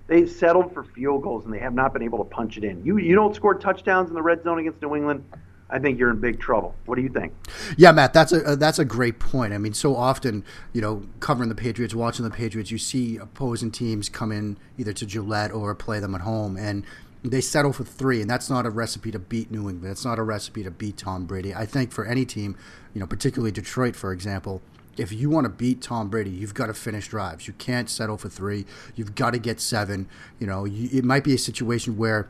they 0.07 0.27
settled 0.27 0.72
for 0.72 0.85
field 0.85 1.22
goals 1.22 1.44
and 1.44 1.53
they 1.53 1.59
have 1.59 1.74
not 1.74 1.92
been 1.92 2.03
able 2.03 2.18
to 2.18 2.24
punch 2.24 2.57
it 2.57 2.64
in. 2.64 2.85
You 2.85 2.98
you 2.98 3.14
don't 3.14 3.35
score 3.35 3.55
touchdowns 3.55 4.09
in 4.09 4.14
the 4.14 4.22
red 4.22 4.42
zone 4.42 4.59
against 4.59 4.81
New 4.83 4.94
England. 4.96 5.24
I 5.70 5.79
think 5.79 5.98
you're 5.98 6.11
in 6.11 6.18
big 6.18 6.40
trouble. 6.40 6.74
What 6.87 6.96
do 6.96 7.03
you 7.03 7.11
think? 7.11 7.35
Yeah, 7.77 7.92
Matt, 7.92 8.14
that's 8.14 8.33
a 8.33 8.42
uh, 8.44 8.57
that's 8.57 8.79
a 8.79 8.85
great 8.85 9.18
point. 9.18 9.53
I 9.53 9.59
mean, 9.59 9.74
so 9.74 9.94
often, 9.94 10.44
you 10.72 10.81
know, 10.81 11.03
covering 11.20 11.51
the 11.51 11.55
Patriots, 11.55 11.94
watching 11.94 12.24
the 12.24 12.31
Patriots, 12.31 12.70
you 12.70 12.79
see 12.79 13.18
opposing 13.18 13.70
teams 13.70 14.09
come 14.09 14.33
in 14.33 14.57
either 14.79 14.94
to 14.94 15.05
Gillette 15.05 15.53
or 15.53 15.74
play 15.74 16.01
them 16.01 16.14
at 16.14 16.22
home, 16.22 16.57
and 16.57 16.85
they 17.22 17.40
settle 17.40 17.72
for 17.72 17.85
three, 17.85 18.20
and 18.20 18.31
that's 18.31 18.48
not 18.48 18.64
a 18.64 18.70
recipe 18.70 19.11
to 19.11 19.18
beat 19.18 19.51
New 19.51 19.68
England. 19.68 19.83
That's 19.83 20.05
not 20.05 20.18
a 20.18 20.22
recipe 20.22 20.62
to 20.62 20.70
beat 20.70 20.96
Tom 20.96 21.27
Brady. 21.27 21.55
I 21.55 21.66
think 21.66 21.92
for 21.92 22.07
any 22.07 22.24
team, 22.24 22.57
you 22.94 23.01
know, 23.01 23.07
particularly 23.07 23.51
Detroit, 23.51 23.96
for 23.96 24.12
example, 24.12 24.62
if 24.99 25.13
you 25.13 25.31
want 25.31 25.45
to 25.45 25.51
beat 25.51 25.81
Tom 25.81 26.09
Brady, 26.09 26.31
you've 26.31 26.55
got 26.55 26.67
to 26.67 26.75
finish 26.75 27.09
drives. 27.09 27.47
You 27.47 27.55
can't 27.55 27.89
settle 27.89 28.19
for 28.19 28.29
three. 28.29 28.67
You've 28.95 29.15
got 29.15 29.31
to 29.31 29.39
get 29.39 29.61
seven. 29.61 30.09
You 30.39 30.47
know, 30.47 30.65
you, 30.65 30.89
it 30.93 31.05
might 31.05 31.25
be 31.25 31.35
a 31.35 31.39
situation 31.39 31.97
where 31.97 32.29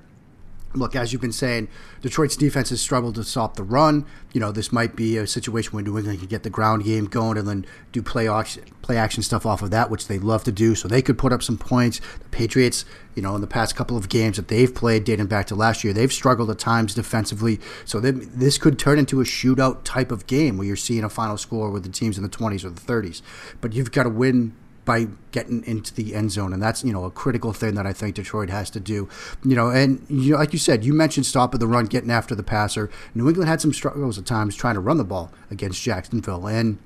look, 0.78 0.96
as 0.96 1.12
you've 1.12 1.22
been 1.22 1.32
saying, 1.32 1.68
Detroit's 2.00 2.36
defense 2.36 2.70
has 2.70 2.80
struggled 2.80 3.14
to 3.16 3.24
stop 3.24 3.56
the 3.56 3.62
run. 3.62 4.06
You 4.32 4.40
know, 4.40 4.52
this 4.52 4.72
might 4.72 4.96
be 4.96 5.16
a 5.16 5.26
situation 5.26 5.72
where 5.72 5.82
New 5.82 5.96
England 5.96 6.20
can 6.20 6.28
get 6.28 6.42
the 6.42 6.50
ground 6.50 6.84
game 6.84 7.06
going 7.06 7.38
and 7.38 7.46
then 7.46 7.66
do 7.92 8.02
play 8.02 8.28
action, 8.28 8.64
play 8.82 8.96
action 8.96 9.22
stuff 9.22 9.44
off 9.46 9.62
of 9.62 9.70
that, 9.70 9.90
which 9.90 10.06
they 10.08 10.18
love 10.18 10.44
to 10.44 10.52
do. 10.52 10.74
So 10.74 10.88
they 10.88 11.02
could 11.02 11.18
put 11.18 11.32
up 11.32 11.42
some 11.42 11.58
points. 11.58 12.00
The 12.20 12.28
Patriots, 12.30 12.84
you 13.14 13.22
know, 13.22 13.34
in 13.34 13.40
the 13.40 13.46
past 13.46 13.76
couple 13.76 13.96
of 13.96 14.08
games 14.08 14.36
that 14.36 14.48
they've 14.48 14.72
played, 14.72 15.04
dating 15.04 15.26
back 15.26 15.46
to 15.46 15.54
last 15.54 15.84
year, 15.84 15.92
they've 15.92 16.12
struggled 16.12 16.50
at 16.50 16.58
times 16.58 16.94
defensively. 16.94 17.60
So 17.84 18.00
they, 18.00 18.10
this 18.12 18.58
could 18.58 18.78
turn 18.78 18.98
into 18.98 19.20
a 19.20 19.24
shootout 19.24 19.84
type 19.84 20.12
of 20.12 20.26
game 20.26 20.56
where 20.56 20.66
you're 20.66 20.76
seeing 20.76 21.04
a 21.04 21.10
final 21.10 21.36
score 21.36 21.70
with 21.70 21.82
the 21.82 21.90
teams 21.90 22.16
in 22.16 22.22
the 22.22 22.28
20s 22.28 22.64
or 22.64 22.70
the 22.70 22.80
30s. 22.80 23.22
But 23.60 23.72
you've 23.72 23.92
got 23.92 24.04
to 24.04 24.10
win 24.10 24.54
by 24.88 25.06
getting 25.32 25.62
into 25.66 25.92
the 25.94 26.14
end 26.14 26.32
zone, 26.32 26.54
and 26.54 26.62
that's 26.62 26.82
you 26.82 26.94
know 26.94 27.04
a 27.04 27.10
critical 27.10 27.52
thing 27.52 27.74
that 27.74 27.86
I 27.86 27.92
think 27.92 28.14
Detroit 28.14 28.48
has 28.48 28.70
to 28.70 28.80
do. 28.80 29.06
You 29.44 29.54
know, 29.54 29.68
and 29.68 30.04
you 30.08 30.32
know, 30.32 30.38
like 30.38 30.54
you 30.54 30.58
said, 30.58 30.82
you 30.82 30.94
mentioned 30.94 31.26
stopping 31.26 31.60
the 31.60 31.66
run, 31.66 31.84
getting 31.84 32.10
after 32.10 32.34
the 32.34 32.42
passer. 32.42 32.88
New 33.14 33.28
England 33.28 33.50
had 33.50 33.60
some 33.60 33.74
struggles 33.74 34.16
at 34.18 34.24
times 34.24 34.56
trying 34.56 34.76
to 34.76 34.80
run 34.80 34.96
the 34.96 35.04
ball 35.04 35.30
against 35.50 35.82
Jacksonville, 35.82 36.46
and 36.46 36.78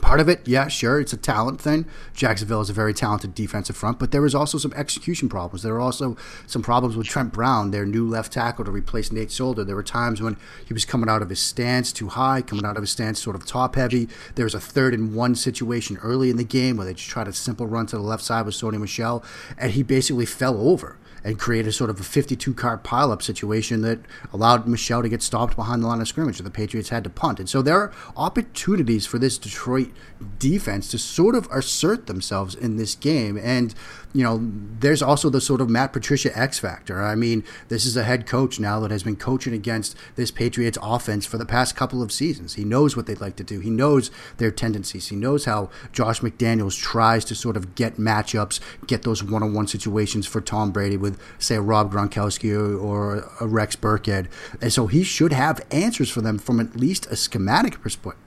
Part 0.00 0.20
of 0.20 0.28
it, 0.28 0.46
yeah, 0.46 0.68
sure, 0.68 1.00
it's 1.00 1.12
a 1.12 1.16
talent 1.16 1.60
thing. 1.60 1.86
Jacksonville 2.14 2.60
is 2.60 2.68
a 2.68 2.74
very 2.74 2.92
talented 2.92 3.34
defensive 3.34 3.76
front, 3.76 3.98
but 3.98 4.10
there 4.10 4.22
was 4.22 4.34
also 4.34 4.58
some 4.58 4.72
execution 4.74 5.28
problems. 5.28 5.62
There 5.62 5.72
were 5.72 5.80
also 5.80 6.16
some 6.46 6.62
problems 6.62 6.96
with 6.96 7.06
Trent 7.06 7.32
Brown, 7.32 7.70
their 7.70 7.86
new 7.86 8.06
left 8.06 8.32
tackle 8.32 8.64
to 8.64 8.70
replace 8.70 9.12
Nate 9.12 9.30
Solder. 9.30 9.64
There 9.64 9.76
were 9.76 9.82
times 9.82 10.20
when 10.20 10.36
he 10.66 10.74
was 10.74 10.84
coming 10.84 11.08
out 11.08 11.22
of 11.22 11.30
his 11.30 11.40
stance 11.40 11.92
too 11.92 12.08
high, 12.08 12.42
coming 12.42 12.64
out 12.64 12.76
of 12.76 12.82
his 12.82 12.90
stance 12.90 13.22
sort 13.22 13.36
of 13.36 13.46
top 13.46 13.76
heavy. 13.76 14.08
There 14.34 14.44
was 14.44 14.54
a 14.54 14.60
third 14.60 14.94
and 14.94 15.14
one 15.14 15.36
situation 15.36 15.96
early 16.02 16.28
in 16.28 16.36
the 16.36 16.44
game 16.44 16.76
where 16.76 16.86
they 16.86 16.94
just 16.94 17.08
tried 17.08 17.28
a 17.28 17.32
simple 17.32 17.66
run 17.66 17.86
to 17.86 17.96
the 17.96 18.02
left 18.02 18.24
side 18.24 18.46
with 18.46 18.54
Sony 18.54 18.80
Michel, 18.80 19.24
and 19.56 19.72
he 19.72 19.82
basically 19.82 20.26
fell 20.26 20.58
over 20.68 20.96
and 21.24 21.38
created 21.38 21.72
sort 21.72 21.90
of 21.90 21.98
a 21.98 22.04
52 22.04 22.52
car 22.54 22.78
pileup 22.78 23.22
situation 23.22 23.80
that 23.82 24.00
allowed 24.32 24.68
Michel 24.68 25.02
to 25.02 25.08
get 25.08 25.22
stopped 25.22 25.56
behind 25.56 25.82
the 25.82 25.86
line 25.86 26.00
of 26.00 26.08
scrimmage. 26.08 26.38
The 26.38 26.50
Patriots 26.50 26.90
had 26.90 27.02
to 27.04 27.10
punt. 27.10 27.40
And 27.40 27.48
so 27.48 27.62
there 27.62 27.80
are 27.80 27.92
opportunities 28.16 29.06
for 29.06 29.18
this 29.18 29.38
Detroit 29.38 29.90
defense 30.38 30.90
to 30.90 30.98
sort 30.98 31.34
of 31.34 31.48
assert 31.50 32.06
themselves 32.06 32.54
in 32.54 32.76
this 32.76 32.94
game. 32.94 33.38
And 33.42 33.74
you 34.14 34.22
know, 34.22 34.40
there's 34.78 35.02
also 35.02 35.28
the 35.28 35.40
sort 35.40 35.60
of 35.60 35.68
Matt 35.68 35.92
Patricia 35.92 36.36
X 36.38 36.60
factor. 36.60 37.02
I 37.02 37.16
mean, 37.16 37.42
this 37.68 37.84
is 37.84 37.96
a 37.96 38.04
head 38.04 38.26
coach 38.26 38.60
now 38.60 38.78
that 38.80 38.92
has 38.92 39.02
been 39.02 39.16
coaching 39.16 39.52
against 39.52 39.96
this 40.14 40.30
Patriots 40.30 40.78
offense 40.80 41.26
for 41.26 41.36
the 41.36 41.44
past 41.44 41.74
couple 41.74 42.00
of 42.00 42.12
seasons. 42.12 42.54
He 42.54 42.64
knows 42.64 42.96
what 42.96 43.06
they'd 43.06 43.20
like 43.20 43.34
to 43.36 43.44
do. 43.44 43.58
He 43.58 43.70
knows 43.70 44.12
their 44.36 44.52
tendencies. 44.52 45.08
He 45.08 45.16
knows 45.16 45.46
how 45.46 45.68
Josh 45.92 46.20
McDaniels 46.20 46.80
tries 46.80 47.24
to 47.24 47.34
sort 47.34 47.56
of 47.56 47.74
get 47.74 47.96
matchups, 47.96 48.60
get 48.86 49.02
those 49.02 49.24
one-on-one 49.24 49.66
situations 49.66 50.28
for 50.28 50.40
Tom 50.40 50.70
Brady 50.70 50.96
with, 50.96 51.13
say, 51.38 51.58
Rob 51.58 51.92
Gronkowski 51.92 52.52
or, 52.54 52.76
or 52.76 53.30
a 53.40 53.46
Rex 53.46 53.76
Burkhead. 53.76 54.26
And 54.60 54.72
so 54.72 54.86
he 54.86 55.02
should 55.02 55.32
have 55.32 55.64
answers 55.70 56.10
for 56.10 56.20
them 56.20 56.38
from 56.38 56.60
at 56.60 56.76
least 56.76 57.06
a 57.06 57.16
schematic 57.16 57.78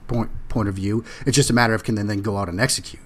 point, 0.06 0.30
point 0.48 0.68
of 0.68 0.74
view. 0.74 1.04
It's 1.26 1.36
just 1.36 1.50
a 1.50 1.54
matter 1.54 1.74
of 1.74 1.84
can 1.84 1.94
they 1.94 2.02
then 2.02 2.22
go 2.22 2.36
out 2.36 2.48
and 2.48 2.60
execute. 2.60 3.02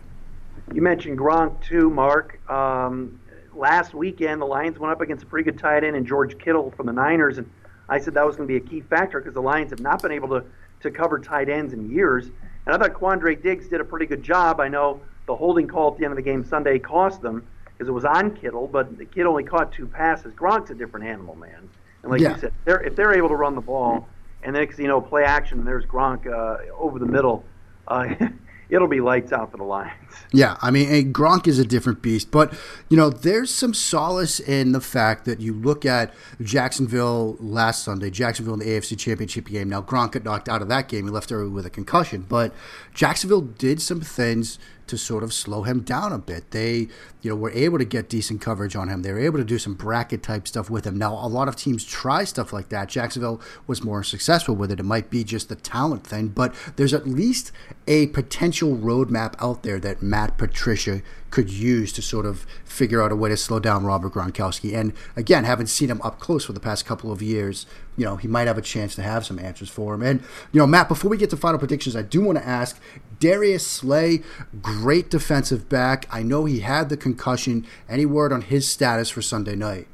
You 0.73 0.83
mentioned 0.83 1.19
Gronk 1.19 1.63
too, 1.63 1.91
Mark. 1.91 2.41
Um, 2.51 3.21
last 3.55 3.95
weekend, 3.95 4.41
the 4.41 4.47
Lions 4.47 4.79
went 4.79 4.93
up 4.93 5.01
against 5.01 5.25
a 5.25 5.27
pretty 5.27 5.51
good 5.51 5.59
tight 5.59 5.85
end 5.85 5.97
and 5.97 6.07
George 6.07 6.39
Kittle 6.39 6.71
from 6.71 6.87
the 6.87 6.93
Niners, 6.93 7.39
and 7.39 7.51
I 7.89 7.99
said 7.99 8.15
that 8.15 8.27
was 8.27 8.37
going 8.37 8.49
to 8.49 8.53
be 8.53 8.65
a 8.65 8.69
key 8.69 8.81
factor 8.81 9.21
because 9.21 9.35
the 9.35 9.43
Lions 9.43 9.71
have 9.71 9.81
not 9.81 10.01
been 10.01 10.13
able 10.13 10.29
to 10.29 10.45
to 10.81 10.91
cover 10.91 11.19
tight 11.19 11.49
ends 11.49 11.73
in 11.73 11.91
years. 11.91 12.27
And 12.67 12.75
I 12.75 12.79
thought 12.79 12.93
Quandre 12.93 13.41
Diggs 13.41 13.69
did 13.69 13.81
a 13.81 13.85
pretty 13.85 14.07
good 14.07 14.23
job. 14.23 14.61
I 14.61 14.69
know 14.69 15.01
the 15.27 15.37
holding 15.37 15.69
call 15.69 15.93
at 15.93 15.99
the 15.99 16.05
end 16.05 16.13
of 16.13 16.17
the 16.17 16.23
game 16.23 16.45
Sunday 16.45 16.79
cost 16.79 17.23
them 17.23 17.47
because 17.83 17.89
it 17.89 17.95
was 17.95 18.05
on 18.05 18.37
Kittle, 18.37 18.69
but 18.69 18.97
the 18.97 19.05
kid 19.05 19.27
only 19.27 19.43
caught 19.43 19.73
two 19.73 19.89
passes. 19.89 20.33
Gronk's 20.35 20.71
a 20.71 20.75
different 20.75 21.05
animal, 21.05 21.35
man. 21.35 21.69
And 22.03 22.13
like 22.13 22.21
yeah. 22.21 22.35
you 22.35 22.41
said, 22.41 22.53
they're, 22.65 22.81
if 22.81 22.95
they're 22.95 23.13
able 23.13 23.29
to 23.29 23.35
run 23.35 23.57
the 23.57 23.61
ball, 23.61 24.07
and 24.45 24.55
then 24.55 24.69
you 24.79 24.87
know 24.87 25.01
play 25.01 25.25
action, 25.25 25.59
and 25.59 25.67
there's 25.67 25.85
Gronk 25.85 26.27
uh, 26.29 26.73
over 26.79 27.01
the 27.01 27.07
middle. 27.07 27.45
Uh, 27.89 28.15
it'll 28.71 28.87
be 28.87 29.01
lights 29.01 29.33
out 29.33 29.51
for 29.51 29.57
the 29.57 29.65
Lions. 29.65 29.93
Yeah, 30.35 30.57
I 30.63 30.71
mean, 30.71 31.13
Gronk 31.13 31.47
is 31.47 31.59
a 31.59 31.65
different 31.65 32.01
beast, 32.01 32.31
but 32.31 32.55
you 32.89 32.97
know, 32.97 33.11
there's 33.11 33.53
some 33.53 33.75
solace 33.75 34.41
in 34.41 34.73
the 34.73 34.81
fact 34.81 35.27
that 35.27 35.41
you 35.41 35.53
look 35.53 35.85
at 35.85 36.15
Jacksonville 36.41 37.37
last 37.39 37.85
Sunday, 37.85 38.09
Jacksonville 38.09 38.55
in 38.55 38.61
the 38.61 38.67
AFC 38.67 38.99
Championship 38.99 39.47
game. 39.47 39.69
Now, 39.69 39.83
Gronk 39.83 40.13
got 40.13 40.25
knocked 40.25 40.49
out 40.49 40.63
of 40.63 40.69
that 40.69 40.89
game; 40.89 41.05
he 41.05 41.11
left 41.11 41.33
early 41.33 41.51
with 41.51 41.67
a 41.67 41.71
concussion, 41.71 42.25
but 42.29 42.55
Jacksonville 42.95 43.43
did 43.43 43.83
some 43.83 44.01
things 44.01 44.59
to 44.93 44.99
sort 44.99 45.23
of 45.23 45.33
slow 45.33 45.63
him 45.63 45.81
down 45.81 46.13
a 46.13 46.19
bit. 46.19 46.51
They, 46.51 46.89
you 47.23 47.31
know, 47.31 47.35
were 47.35 47.51
able 47.53 47.79
to 47.79 47.85
get 47.87 48.11
decent 48.11 48.43
coverage 48.43 48.77
on 48.77 48.89
him. 48.89 49.01
They 49.01 49.11
were 49.11 49.21
able 49.21 49.39
to 49.39 49.45
do 49.45 49.59
some 49.59 49.73
bracket 49.73 50.23
type 50.23 50.47
stuff 50.47 50.69
with 50.69 50.87
him. 50.87 50.99
Now, 50.99 51.15
a 51.15 51.27
lot 51.27 51.49
of 51.49 51.57
teams 51.57 51.83
try 51.83 52.25
stuff 52.25 52.53
like 52.53 52.69
that. 52.69 52.91
Jacksonville 52.91 53.41
was 53.67 53.83
more 53.83 54.03
successful 54.03 54.55
with 54.55 54.71
it. 54.71 54.81
It 54.81 54.83
might 54.83 55.09
be 55.09 55.25
just 55.25 55.49
the 55.49 55.57
talent 55.57 56.07
thing, 56.07 56.29
but 56.29 56.55
there's 56.77 56.93
at 56.93 57.07
least 57.07 57.53
a 57.87 58.09
potential 58.09 58.77
roadmap 58.77 59.35
out 59.39 59.63
there 59.63 59.81
that 59.81 60.03
Matt 60.03 60.37
Patricia 60.37 61.01
could 61.31 61.51
use 61.51 61.91
to 61.95 62.03
sort 62.03 62.27
of 62.27 62.47
figure 62.67 63.03
out 63.03 63.11
a 63.11 63.17
way 63.17 63.31
to 63.31 63.37
slow 63.39 63.59
down 63.59 63.87
Robert 63.87 64.13
Gronkowski. 64.13 64.75
And 64.75 64.93
again, 65.17 65.45
haven't 65.45 65.69
seen 65.69 65.89
him 65.89 66.03
up 66.03 66.21
close 66.21 66.45
for 66.45 66.53
the 66.53 66.61
past 66.61 66.85
couple 66.85 67.11
of 67.11 67.23
years. 67.23 67.65
You 67.97 68.05
know, 68.05 68.17
he 68.17 68.27
might 68.29 68.47
have 68.47 68.59
a 68.59 68.63
chance 68.63 68.95
to 68.95 69.03
have 69.03 69.27
some 69.27 69.39
answers 69.39 69.69
for 69.69 69.95
him. 69.95 70.03
And, 70.03 70.21
you 70.53 70.59
know, 70.59 70.67
Matt, 70.67 70.89
before 70.89 71.11
we 71.11 71.17
get 71.17 71.31
to 71.31 71.37
final 71.37 71.59
predictions, 71.59 71.95
I 71.95 72.03
do 72.03 72.23
want 72.23 72.39
to 72.39 72.47
ask 72.47 72.81
Darius 73.21 73.67
Slay, 73.67 74.23
great 74.63 75.11
defensive 75.11 75.69
back. 75.69 76.07
I 76.11 76.23
know 76.23 76.47
he 76.47 76.61
had 76.61 76.89
the 76.89 76.97
concussion. 76.97 77.67
Any 77.89 78.07
word 78.07 78.33
on 78.33 78.43
his 78.43 78.69
status 78.69 79.11
for 79.11 79.21
Sunday 79.21 79.57
night? 79.57 79.89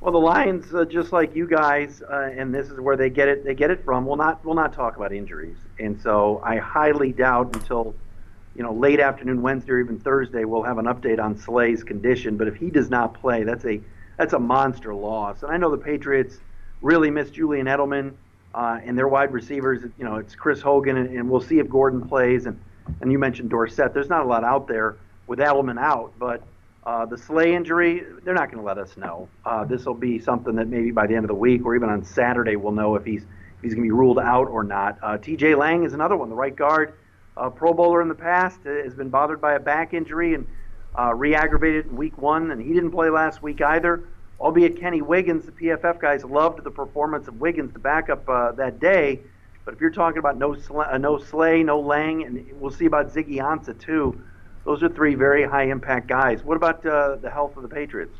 Well, 0.00 0.12
the 0.12 0.18
Lions, 0.18 0.74
uh, 0.74 0.84
just 0.84 1.12
like 1.12 1.34
you 1.34 1.46
guys, 1.46 2.02
uh, 2.02 2.30
and 2.36 2.54
this 2.54 2.68
is 2.68 2.78
where 2.78 2.96
they 2.96 3.08
get 3.08 3.28
it. 3.28 3.44
They 3.44 3.54
get 3.54 3.70
it 3.70 3.84
from. 3.84 4.04
We'll 4.04 4.16
not. 4.16 4.44
We'll 4.44 4.54
not 4.54 4.74
talk 4.74 4.96
about 4.96 5.14
injuries, 5.14 5.56
and 5.78 5.98
so 5.98 6.42
I 6.44 6.58
highly 6.58 7.10
doubt 7.10 7.56
until 7.56 7.94
you 8.54 8.62
know, 8.62 8.72
late 8.72 9.00
afternoon 9.00 9.42
Wednesday 9.42 9.72
or 9.72 9.80
even 9.80 9.98
Thursday, 9.98 10.44
we'll 10.44 10.62
have 10.62 10.78
an 10.78 10.86
update 10.86 11.22
on 11.22 11.36
Slay's 11.36 11.82
condition. 11.82 12.36
But 12.36 12.48
if 12.48 12.54
he 12.54 12.70
does 12.70 12.88
not 12.88 13.14
play, 13.14 13.42
that's 13.42 13.64
a 13.64 13.80
that's 14.16 14.32
a 14.32 14.38
monster 14.38 14.94
loss. 14.94 15.42
And 15.42 15.50
I 15.50 15.56
know 15.56 15.70
the 15.70 15.82
Patriots 15.82 16.38
really 16.84 17.10
miss 17.10 17.30
Julian 17.30 17.66
Edelman 17.66 18.14
uh, 18.54 18.78
and 18.84 18.96
their 18.96 19.08
wide 19.08 19.32
receivers. 19.32 19.82
You 19.98 20.04
know, 20.04 20.16
it's 20.16 20.34
Chris 20.34 20.60
Hogan, 20.60 20.96
and, 20.96 21.10
and 21.10 21.28
we'll 21.28 21.40
see 21.40 21.58
if 21.58 21.68
Gordon 21.68 22.06
plays. 22.06 22.46
And 22.46 22.60
and 23.00 23.10
you 23.10 23.18
mentioned 23.18 23.50
Dorsett. 23.50 23.94
There's 23.94 24.10
not 24.10 24.22
a 24.22 24.28
lot 24.28 24.44
out 24.44 24.68
there 24.68 24.96
with 25.26 25.38
Edelman 25.38 25.80
out, 25.80 26.12
but 26.18 26.42
uh, 26.84 27.06
the 27.06 27.16
Slay 27.16 27.54
injury, 27.54 28.04
they're 28.24 28.34
not 28.34 28.50
going 28.50 28.58
to 28.58 28.64
let 28.64 28.76
us 28.76 28.96
know. 28.96 29.26
Uh, 29.44 29.64
this 29.64 29.86
will 29.86 29.94
be 29.94 30.18
something 30.18 30.54
that 30.56 30.68
maybe 30.68 30.90
by 30.90 31.06
the 31.06 31.14
end 31.14 31.24
of 31.24 31.28
the 31.28 31.34
week 31.34 31.64
or 31.64 31.74
even 31.74 31.88
on 31.88 32.04
Saturday 32.04 32.56
we'll 32.56 32.72
know 32.72 32.94
if 32.94 33.04
he's 33.04 33.22
if 33.22 33.62
he's 33.62 33.72
going 33.72 33.84
to 33.84 33.88
be 33.88 33.98
ruled 33.98 34.18
out 34.18 34.48
or 34.48 34.62
not. 34.62 34.98
Uh, 35.02 35.16
T.J. 35.16 35.54
Lang 35.54 35.84
is 35.84 35.94
another 35.94 36.16
one, 36.16 36.28
the 36.28 36.36
right 36.36 36.54
guard 36.54 36.92
a 37.36 37.50
Pro 37.50 37.72
Bowler 37.72 38.00
in 38.02 38.08
the 38.08 38.14
past, 38.14 38.60
uh, 38.66 38.70
has 38.84 38.94
been 38.94 39.08
bothered 39.08 39.40
by 39.40 39.54
a 39.54 39.60
back 39.60 39.94
injury 39.94 40.34
and 40.34 40.46
uh, 40.98 41.12
re-aggravated 41.14 41.86
in 41.86 41.96
Week 41.96 42.16
One, 42.18 42.50
and 42.50 42.62
he 42.62 42.72
didn't 42.72 42.92
play 42.92 43.10
last 43.10 43.42
week 43.42 43.60
either. 43.60 44.04
Albeit 44.44 44.78
Kenny 44.78 45.00
Wiggins, 45.00 45.46
the 45.46 45.52
PFF 45.52 45.98
guys 45.98 46.22
loved 46.22 46.62
the 46.62 46.70
performance 46.70 47.28
of 47.28 47.40
Wiggins, 47.40 47.72
the 47.72 47.78
backup 47.78 48.28
uh, 48.28 48.52
that 48.52 48.78
day. 48.78 49.20
But 49.64 49.72
if 49.72 49.80
you're 49.80 49.90
talking 49.90 50.18
about 50.18 50.36
no 50.36 50.54
sl- 50.54 50.82
uh, 50.82 50.98
no 50.98 51.18
Slay, 51.18 51.62
no 51.62 51.80
Lang, 51.80 52.22
and 52.24 52.46
we'll 52.60 52.70
see 52.70 52.84
about 52.84 53.10
Ziggy 53.10 53.36
Ansah 53.36 53.80
too. 53.80 54.20
Those 54.66 54.82
are 54.82 54.90
three 54.90 55.14
very 55.14 55.44
high 55.44 55.64
impact 55.64 56.08
guys. 56.08 56.44
What 56.44 56.58
about 56.58 56.84
uh, 56.84 57.16
the 57.16 57.30
health 57.30 57.56
of 57.56 57.62
the 57.62 57.70
Patriots? 57.70 58.18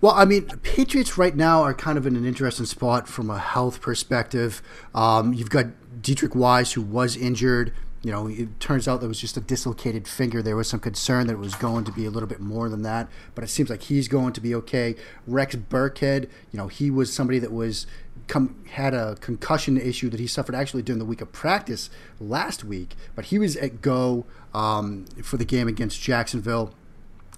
Well, 0.00 0.12
I 0.12 0.24
mean, 0.24 0.46
Patriots 0.62 1.16
right 1.16 1.34
now 1.34 1.62
are 1.62 1.74
kind 1.74 1.98
of 1.98 2.06
in 2.06 2.16
an 2.16 2.24
interesting 2.26 2.66
spot 2.66 3.06
from 3.06 3.30
a 3.30 3.38
health 3.38 3.80
perspective. 3.80 4.60
Um, 4.92 5.32
you've 5.32 5.50
got 5.50 5.66
Deatrich 6.00 6.34
Wise, 6.34 6.72
who 6.72 6.82
was 6.82 7.16
injured 7.16 7.72
you 8.02 8.12
know, 8.12 8.28
it 8.28 8.60
turns 8.60 8.86
out 8.86 9.00
there 9.00 9.08
was 9.08 9.20
just 9.20 9.36
a 9.36 9.40
dislocated 9.40 10.06
finger. 10.06 10.40
There 10.40 10.56
was 10.56 10.68
some 10.68 10.80
concern 10.80 11.26
that 11.26 11.32
it 11.34 11.38
was 11.38 11.54
going 11.56 11.84
to 11.84 11.92
be 11.92 12.04
a 12.04 12.10
little 12.10 12.28
bit 12.28 12.40
more 12.40 12.68
than 12.68 12.82
that, 12.82 13.08
but 13.34 13.42
it 13.42 13.48
seems 13.48 13.70
like 13.70 13.82
he's 13.82 14.06
going 14.06 14.32
to 14.34 14.40
be 14.40 14.54
okay. 14.54 14.94
Rex 15.26 15.56
Burkhead, 15.56 16.28
you 16.52 16.58
know, 16.58 16.68
he 16.68 16.90
was 16.90 17.12
somebody 17.12 17.38
that 17.40 17.52
was 17.52 17.86
come 18.28 18.62
had 18.72 18.94
a 18.94 19.16
concussion 19.16 19.78
issue 19.78 20.10
that 20.10 20.20
he 20.20 20.26
suffered 20.26 20.54
actually 20.54 20.82
during 20.82 20.98
the 20.98 21.04
week 21.04 21.20
of 21.20 21.32
practice 21.32 21.90
last 22.20 22.62
week, 22.62 22.94
but 23.14 23.26
he 23.26 23.38
was 23.38 23.56
at 23.56 23.82
go 23.82 24.26
um, 24.54 25.06
for 25.22 25.36
the 25.36 25.44
game 25.44 25.66
against 25.66 26.00
Jacksonville. 26.00 26.74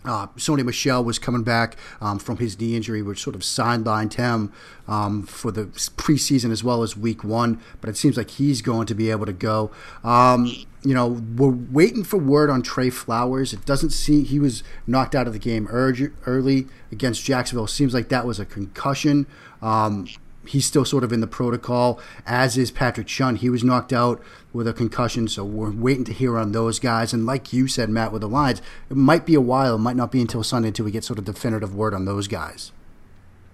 Uh, 0.05 0.29
Sony 0.29 0.65
Michel 0.65 1.05
was 1.05 1.19
coming 1.19 1.43
back 1.43 1.77
um, 2.01 2.19
from 2.19 2.39
his 2.39 2.59
knee 2.59 2.75
injury, 2.75 3.03
which 3.03 3.23
sort 3.23 3.37
of 3.37 3.43
sidelined 3.43 4.15
him 4.15 4.53
um, 4.89 5.25
for 5.25 5.51
the 5.51 5.67
preseason 5.97 6.51
as 6.51 6.65
well 6.65 6.83
as 6.83 6.97
week 6.97 7.23
one. 7.23 7.61
But 7.81 7.91
it 7.91 7.97
seems 7.97 8.17
like 8.17 8.31
he's 8.31 8.63
going 8.63 8.87
to 8.87 8.95
be 8.95 9.11
able 9.11 9.27
to 9.27 9.33
go. 9.33 9.71
Um, 10.03 10.47
you 10.83 10.95
know, 10.95 11.09
we're 11.37 11.51
waiting 11.51 12.03
for 12.03 12.17
word 12.17 12.49
on 12.49 12.63
Trey 12.63 12.89
Flowers. 12.89 13.53
It 13.53 13.67
doesn't 13.67 13.91
seem 13.91 14.25
he 14.25 14.39
was 14.39 14.63
knocked 14.87 15.15
out 15.15 15.27
of 15.27 15.35
the 15.35 15.39
game 15.39 15.69
early 15.69 16.67
against 16.91 17.23
Jacksonville. 17.23 17.67
Seems 17.67 17.93
like 17.93 18.09
that 18.09 18.25
was 18.25 18.41
a 18.41 18.47
concussion. 18.47 19.27
He's 20.47 20.65
still 20.65 20.85
sort 20.85 21.05
of 21.05 21.13
in 21.13 21.21
the 21.21 21.27
protocol, 21.27 22.01
as 22.27 22.57
is 22.57 22.71
Patrick 22.71 23.07
Chung. 23.07 23.37
He 23.37 23.51
was 23.51 23.63
knocked 23.63 23.93
out 23.93 24.23
with 24.53 24.67
a 24.67 24.73
concussion, 24.73 25.29
so 25.29 25.45
we're 25.45 25.71
waiting 25.71 26.05
to 26.05 26.13
hear 26.13 26.39
on 26.39 26.53
those 26.53 26.79
guys. 26.79 27.13
And 27.13 27.27
like 27.27 27.53
you 27.53 27.69
said, 27.69 27.91
Matt, 27.91 28.11
with 28.11 28.23
the 28.23 28.29
Lions, 28.29 28.63
it 28.89 28.97
might 28.97 29.27
be 29.27 29.35
a 29.35 29.41
while. 29.41 29.75
It 29.75 29.81
might 29.81 29.97
not 29.97 30.11
be 30.11 30.21
until 30.21 30.43
Sunday 30.43 30.69
until 30.69 30.87
we 30.87 30.91
get 30.91 31.05
sort 31.05 31.19
of 31.19 31.27
definitive 31.27 31.75
word 31.75 31.93
on 31.93 32.07
those 32.07 32.27
guys. 32.27 32.73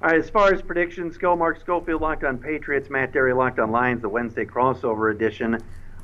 All 0.02 0.10
right, 0.10 0.20
as 0.20 0.30
far 0.30 0.52
as 0.52 0.62
predictions 0.62 1.16
go, 1.16 1.34
Mark 1.34 1.58
Schofield 1.60 2.02
locked 2.02 2.22
on 2.22 2.38
Patriots, 2.38 2.88
Matt 2.90 3.12
Dery 3.12 3.34
locked 3.36 3.58
on 3.58 3.70
Lions, 3.72 4.02
the 4.02 4.08
Wednesday 4.08 4.44
crossover 4.44 5.12
edition. 5.12 5.58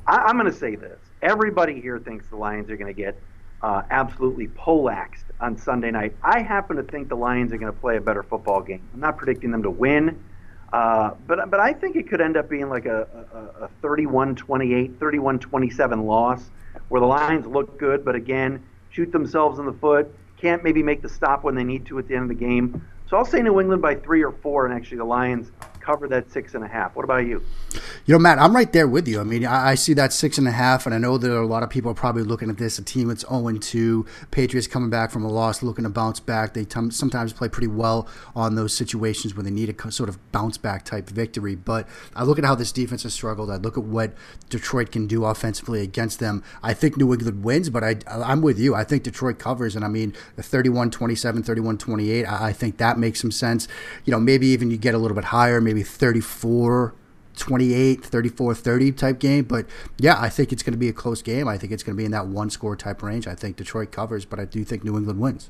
I, 0.07 0.29
am 0.29 0.37
going 0.37 0.51
to 0.51 0.57
say 0.57 0.75
this. 0.75 0.99
Everybody 1.21 1.79
here 1.79 1.99
thinks 1.99 2.27
the 2.27 2.35
Lions 2.35 2.69
are 2.69 2.75
going 2.75 2.93
to 2.93 3.01
get 3.01 3.17
uh, 3.61 3.83
absolutely 3.91 4.47
poleaxed 4.49 5.25
on 5.39 5.57
Sunday 5.57 5.91
night. 5.91 6.15
I 6.21 6.41
happen 6.41 6.75
to 6.77 6.83
think 6.83 7.07
the 7.07 7.15
Lions 7.15 7.53
are 7.53 7.57
going 7.57 7.71
to 7.71 7.79
play 7.79 7.97
a 7.97 8.01
better 8.01 8.23
football 8.23 8.61
game. 8.61 8.81
I'm 8.93 8.99
not 8.99 9.17
predicting 9.17 9.51
them 9.51 9.63
to 9.63 9.69
win. 9.69 10.21
Uh, 10.73 11.13
but 11.27 11.51
but 11.51 11.59
I 11.59 11.71
think 11.71 11.95
it 11.95 12.09
could 12.09 12.19
end 12.19 12.35
up 12.35 12.49
being 12.49 12.67
like 12.67 12.87
a, 12.87 13.07
a, 13.61 13.65
a 13.65 13.69
31-28, 13.83 14.97
31-27 14.97 16.03
loss, 16.03 16.49
where 16.89 16.99
the 16.99 17.07
Lions 17.07 17.45
look 17.45 17.77
good, 17.77 18.03
but 18.03 18.15
again 18.15 18.63
shoot 18.93 19.11
themselves 19.11 19.59
in 19.59 19.65
the 19.65 19.73
foot. 19.73 20.13
Can't 20.37 20.63
maybe 20.63 20.83
make 20.83 21.01
the 21.01 21.09
stop 21.09 21.43
when 21.43 21.55
they 21.55 21.63
need 21.63 21.85
to 21.87 21.99
at 21.99 22.07
the 22.07 22.15
end 22.15 22.23
of 22.23 22.37
the 22.37 22.45
game. 22.45 22.85
So 23.09 23.17
I'll 23.17 23.25
say 23.25 23.41
New 23.41 23.59
England 23.59 23.81
by 23.81 23.95
three 23.95 24.23
or 24.23 24.31
four, 24.31 24.65
and 24.65 24.73
actually 24.73 24.97
the 24.97 25.05
Lions 25.05 25.51
cover 25.83 26.07
that 26.07 26.31
six 26.31 26.55
and 26.55 26.63
a 26.63 26.67
half. 26.67 26.95
What 26.95 27.03
about 27.03 27.27
you? 27.27 27.43
You 28.05 28.13
know, 28.13 28.19
Matt, 28.19 28.39
I'm 28.39 28.55
right 28.55 28.71
there 28.71 28.87
with 28.87 29.07
you. 29.07 29.19
I 29.19 29.23
mean, 29.23 29.45
I, 29.45 29.71
I 29.71 29.75
see 29.75 29.93
that 29.93 30.13
six 30.13 30.37
and 30.37 30.47
a 30.47 30.51
half, 30.51 30.85
and 30.85 30.95
I 30.95 30.97
know 30.97 31.17
there 31.17 31.33
are 31.33 31.41
a 31.41 31.47
lot 31.47 31.63
of 31.63 31.69
people 31.69 31.91
are 31.91 31.95
probably 31.95 32.23
looking 32.23 32.49
at 32.49 32.57
this 32.57 32.79
a 32.79 32.83
team 32.83 33.09
that's 33.09 33.25
0 33.27 33.57
2, 33.57 34.05
Patriots 34.31 34.67
coming 34.67 34.89
back 34.89 35.11
from 35.11 35.23
a 35.23 35.29
loss, 35.29 35.61
looking 35.61 35.83
to 35.83 35.89
bounce 35.89 36.19
back. 36.19 36.53
They 36.53 36.65
t- 36.65 36.91
sometimes 36.91 37.33
play 37.33 37.49
pretty 37.49 37.67
well 37.67 38.07
on 38.35 38.55
those 38.55 38.73
situations 38.73 39.35
where 39.35 39.43
they 39.43 39.51
need 39.51 39.69
a 39.69 39.91
sort 39.91 40.09
of 40.09 40.31
bounce 40.31 40.57
back 40.57 40.85
type 40.85 41.09
victory. 41.09 41.55
But 41.55 41.87
I 42.15 42.23
look 42.23 42.39
at 42.39 42.45
how 42.45 42.55
this 42.55 42.71
defense 42.71 43.03
has 43.03 43.13
struggled. 43.13 43.51
I 43.51 43.57
look 43.57 43.77
at 43.77 43.83
what 43.83 44.13
Detroit 44.49 44.91
can 44.91 45.07
do 45.07 45.25
offensively 45.25 45.81
against 45.81 46.19
them. 46.19 46.43
I 46.61 46.73
think 46.73 46.97
New 46.97 47.11
England 47.13 47.43
wins, 47.43 47.69
but 47.69 47.83
I, 47.83 47.97
I'm 48.07 48.41
with 48.41 48.59
you. 48.59 48.75
I 48.75 48.83
think 48.83 49.03
Detroit 49.03 49.39
covers, 49.39 49.75
and 49.75 49.83
I 49.83 49.87
mean, 49.87 50.13
31 50.37 50.91
27, 50.91 51.43
31 51.43 51.77
28, 51.77 52.25
I, 52.25 52.47
I 52.47 52.53
think 52.53 52.77
that 52.77 52.97
makes 52.97 53.21
some 53.21 53.31
sense. 53.31 53.67
You 54.05 54.11
know, 54.11 54.19
maybe 54.19 54.47
even 54.47 54.71
you 54.71 54.77
get 54.77 54.93
a 54.93 54.97
little 54.97 55.15
bit 55.15 55.25
higher, 55.25 55.61
maybe 55.73 55.83
34 55.83 56.93
28, 57.35 58.05
34 58.05 58.53
30 58.53 58.91
type 58.91 59.19
game. 59.19 59.43
But 59.43 59.65
yeah, 59.97 60.19
I 60.19 60.29
think 60.29 60.53
it's 60.53 60.61
going 60.61 60.73
to 60.73 60.77
be 60.77 60.89
a 60.89 60.93
close 60.93 61.21
game. 61.21 61.47
I 61.47 61.57
think 61.57 61.73
it's 61.73 61.81
going 61.81 61.95
to 61.95 61.97
be 61.97 62.05
in 62.05 62.11
that 62.11 62.27
one 62.27 62.49
score 62.49 62.75
type 62.75 63.01
range. 63.01 63.27
I 63.27 63.33
think 63.33 63.55
Detroit 63.55 63.91
covers, 63.91 64.25
but 64.25 64.39
I 64.39 64.45
do 64.45 64.63
think 64.63 64.83
New 64.83 64.95
England 64.97 65.19
wins. 65.19 65.49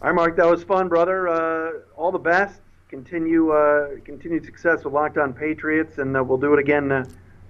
All 0.00 0.08
right, 0.08 0.14
Mark, 0.14 0.36
that 0.36 0.46
was 0.46 0.62
fun, 0.62 0.88
brother. 0.88 1.28
Uh, 1.28 1.80
all 1.96 2.12
the 2.12 2.18
best. 2.18 2.60
Continue 2.88 3.50
uh, 3.50 3.96
continued 4.04 4.44
success 4.44 4.84
with 4.84 4.92
Locked 4.92 5.16
On 5.16 5.32
Patriots, 5.32 5.98
and 5.98 6.16
uh, 6.16 6.22
we'll 6.22 6.38
do 6.38 6.52
it 6.52 6.58
again. 6.58 6.92
Uh, 6.92 7.04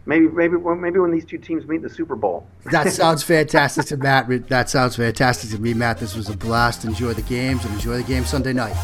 maybe, 0.06 0.28
maybe, 0.28 0.56
maybe 0.56 1.00
when 1.00 1.10
these 1.10 1.24
two 1.24 1.38
teams 1.38 1.66
meet 1.66 1.76
in 1.76 1.82
the 1.82 1.90
Super 1.90 2.14
Bowl. 2.14 2.46
that 2.70 2.92
sounds 2.92 3.22
fantastic 3.22 3.86
to 3.86 3.96
Matt. 3.96 4.48
That 4.48 4.70
sounds 4.70 4.96
fantastic 4.96 5.50
to 5.50 5.58
me, 5.58 5.74
Matt. 5.74 5.98
This 5.98 6.14
was 6.14 6.28
a 6.28 6.36
blast. 6.36 6.84
Enjoy 6.84 7.12
the 7.12 7.22
games 7.22 7.64
and 7.64 7.74
enjoy 7.74 7.96
the 7.96 8.04
game 8.04 8.24
Sunday 8.24 8.52
night. 8.52 8.76